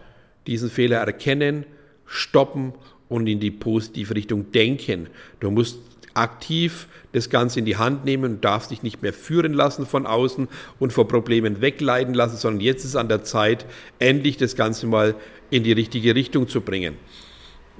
diesen 0.48 0.70
Fehler 0.70 0.98
erkennen, 1.00 1.66
stoppen 2.06 2.74
und 3.08 3.28
in 3.28 3.40
die 3.40 3.52
positive 3.52 4.16
Richtung 4.16 4.52
denken. 4.52 5.08
Du 5.40 5.52
musst 5.52 5.80
aktiv 6.20 6.88
das 7.12 7.30
Ganze 7.30 7.60
in 7.60 7.66
die 7.66 7.78
Hand 7.78 8.06
nehmen 8.06 8.34
und 8.36 8.46
darfst 8.46 8.72
dich 8.72 8.84
nicht 8.84 9.02
mehr 9.02 9.14
führen 9.14 9.54
lassen 9.54 9.86
von 9.86 10.06
außen 10.06 10.48
und 10.78 10.94
vor 10.94 11.08
Problemen 11.08 11.62
wegleiten 11.62 12.14
lassen, 12.14 12.38
sondern 12.38 12.62
jetzt 12.62 12.86
ist 12.86 12.96
an 12.96 13.10
der 13.10 13.24
Zeit, 13.24 13.66
endlich 13.98 14.38
das 14.38 14.56
Ganze 14.56 14.86
mal 14.86 15.16
in 15.50 15.64
die 15.64 15.72
richtige 15.72 16.14
Richtung 16.14 16.48
zu 16.48 16.62
bringen. 16.62 16.96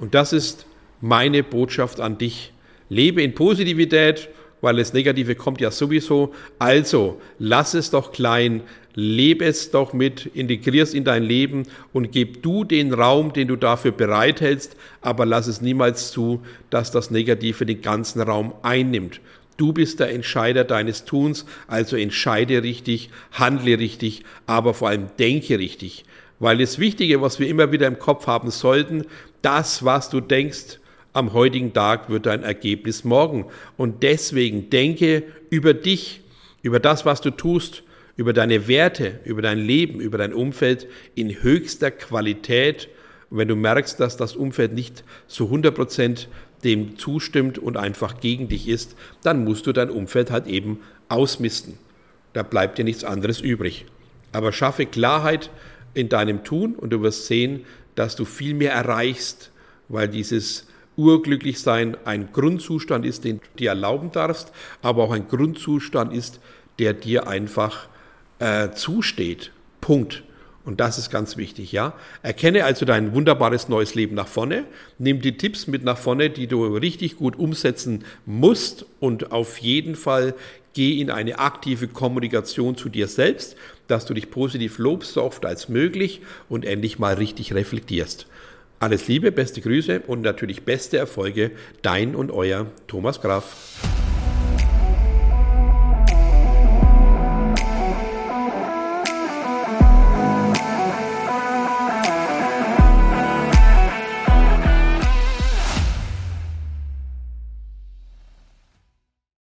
Und 0.00 0.14
das 0.14 0.32
ist 0.32 0.66
meine 1.00 1.42
Botschaft 1.42 2.00
an 2.00 2.18
dich. 2.18 2.52
Lebe 2.88 3.22
in 3.22 3.34
Positivität, 3.34 4.28
weil 4.60 4.76
das 4.76 4.92
Negative 4.92 5.34
kommt 5.36 5.60
ja 5.60 5.70
sowieso. 5.70 6.34
Also 6.58 7.20
lass 7.38 7.74
es 7.74 7.90
doch 7.90 8.12
klein, 8.12 8.62
lebe 8.94 9.44
es 9.44 9.70
doch 9.70 9.92
mit, 9.92 10.26
integrier 10.26 10.82
es 10.82 10.94
in 10.94 11.04
dein 11.04 11.22
Leben 11.22 11.64
und 11.92 12.12
gib 12.12 12.42
du 12.42 12.64
den 12.64 12.92
Raum, 12.92 13.32
den 13.32 13.48
du 13.48 13.56
dafür 13.56 13.92
bereithältst, 13.92 14.76
aber 15.00 15.26
lass 15.26 15.46
es 15.46 15.60
niemals 15.60 16.10
zu, 16.10 16.42
dass 16.70 16.90
das 16.90 17.10
Negative 17.10 17.66
den 17.66 17.82
ganzen 17.82 18.20
Raum 18.20 18.54
einnimmt. 18.62 19.20
Du 19.56 19.72
bist 19.72 20.00
der 20.00 20.10
Entscheider 20.10 20.64
deines 20.64 21.04
Tuns, 21.04 21.44
also 21.66 21.96
entscheide 21.96 22.62
richtig, 22.62 23.10
handle 23.32 23.78
richtig, 23.78 24.24
aber 24.46 24.74
vor 24.74 24.88
allem 24.88 25.08
denke 25.18 25.58
richtig. 25.58 26.04
Weil 26.38 26.58
das 26.58 26.78
Wichtige, 26.78 27.20
was 27.20 27.38
wir 27.38 27.48
immer 27.48 27.70
wieder 27.70 27.86
im 27.86 27.98
Kopf 27.98 28.26
haben 28.26 28.50
sollten, 28.50 29.04
das, 29.42 29.84
was 29.84 30.08
du 30.08 30.20
denkst, 30.20 30.78
am 31.12 31.32
heutigen 31.32 31.72
Tag 31.72 32.08
wird 32.08 32.26
dein 32.26 32.42
Ergebnis 32.42 33.04
morgen. 33.04 33.46
Und 33.76 34.02
deswegen 34.02 34.70
denke 34.70 35.24
über 35.50 35.74
dich, 35.74 36.22
über 36.62 36.80
das, 36.80 37.04
was 37.04 37.20
du 37.20 37.30
tust, 37.30 37.82
über 38.20 38.34
deine 38.34 38.68
Werte, 38.68 39.18
über 39.24 39.40
dein 39.40 39.58
Leben, 39.58 39.98
über 39.98 40.18
dein 40.18 40.34
Umfeld 40.34 40.86
in 41.14 41.42
höchster 41.42 41.90
Qualität. 41.90 42.90
Und 43.30 43.38
wenn 43.38 43.48
du 43.48 43.56
merkst, 43.56 43.98
dass 43.98 44.18
das 44.18 44.36
Umfeld 44.36 44.74
nicht 44.74 45.04
zu 45.26 45.46
100 45.46 45.74
Prozent 45.74 46.28
dem 46.62 46.98
zustimmt 46.98 47.56
und 47.56 47.78
einfach 47.78 48.20
gegen 48.20 48.46
dich 48.48 48.68
ist, 48.68 48.94
dann 49.22 49.42
musst 49.42 49.66
du 49.66 49.72
dein 49.72 49.88
Umfeld 49.88 50.30
halt 50.30 50.46
eben 50.48 50.80
ausmisten. 51.08 51.78
Da 52.34 52.42
bleibt 52.42 52.76
dir 52.76 52.84
nichts 52.84 53.04
anderes 53.04 53.40
übrig. 53.40 53.86
Aber 54.32 54.52
schaffe 54.52 54.84
Klarheit 54.84 55.48
in 55.94 56.10
deinem 56.10 56.44
Tun 56.44 56.74
und 56.74 56.90
du 56.90 57.00
wirst 57.00 57.24
sehen, 57.24 57.64
dass 57.94 58.16
du 58.16 58.26
viel 58.26 58.52
mehr 58.52 58.72
erreichst, 58.72 59.50
weil 59.88 60.08
dieses 60.08 60.66
Urglücklichsein 60.96 61.96
ein 62.04 62.32
Grundzustand 62.32 63.06
ist, 63.06 63.24
den 63.24 63.38
du 63.38 63.46
dir 63.58 63.70
erlauben 63.70 64.12
darfst, 64.12 64.52
aber 64.82 65.04
auch 65.04 65.12
ein 65.12 65.26
Grundzustand 65.26 66.12
ist, 66.12 66.38
der 66.78 66.92
dir 66.92 67.26
einfach 67.26 67.88
äh, 68.40 68.70
zusteht. 68.72 69.52
Punkt. 69.80 70.24
Und 70.64 70.78
das 70.78 70.98
ist 70.98 71.10
ganz 71.10 71.36
wichtig, 71.36 71.72
ja. 71.72 71.94
Erkenne 72.22 72.64
also 72.64 72.84
dein 72.84 73.14
wunderbares 73.14 73.68
neues 73.68 73.94
Leben 73.94 74.14
nach 74.14 74.28
vorne. 74.28 74.64
Nimm 74.98 75.22
die 75.22 75.36
Tipps 75.38 75.66
mit 75.66 75.84
nach 75.84 75.96
vorne, 75.96 76.28
die 76.28 76.46
du 76.48 76.64
richtig 76.76 77.16
gut 77.16 77.38
umsetzen 77.38 78.04
musst 78.26 78.84
und 79.00 79.32
auf 79.32 79.58
jeden 79.58 79.94
Fall 79.94 80.34
geh 80.74 81.00
in 81.00 81.10
eine 81.10 81.38
aktive 81.38 81.88
Kommunikation 81.88 82.76
zu 82.76 82.88
dir 82.88 83.08
selbst, 83.08 83.56
dass 83.88 84.04
du 84.04 84.14
dich 84.14 84.30
positiv 84.30 84.78
lobst, 84.78 85.14
so 85.14 85.22
oft 85.22 85.44
als 85.46 85.68
möglich 85.68 86.20
und 86.48 86.64
endlich 86.64 86.98
mal 86.98 87.14
richtig 87.14 87.54
reflektierst. 87.54 88.26
Alles 88.78 89.08
Liebe, 89.08 89.32
beste 89.32 89.60
Grüße 89.60 90.02
und 90.06 90.22
natürlich 90.22 90.62
beste 90.62 90.98
Erfolge, 90.98 91.50
dein 91.82 92.14
und 92.14 92.30
euer 92.30 92.66
Thomas 92.86 93.20
Graf. 93.20 94.09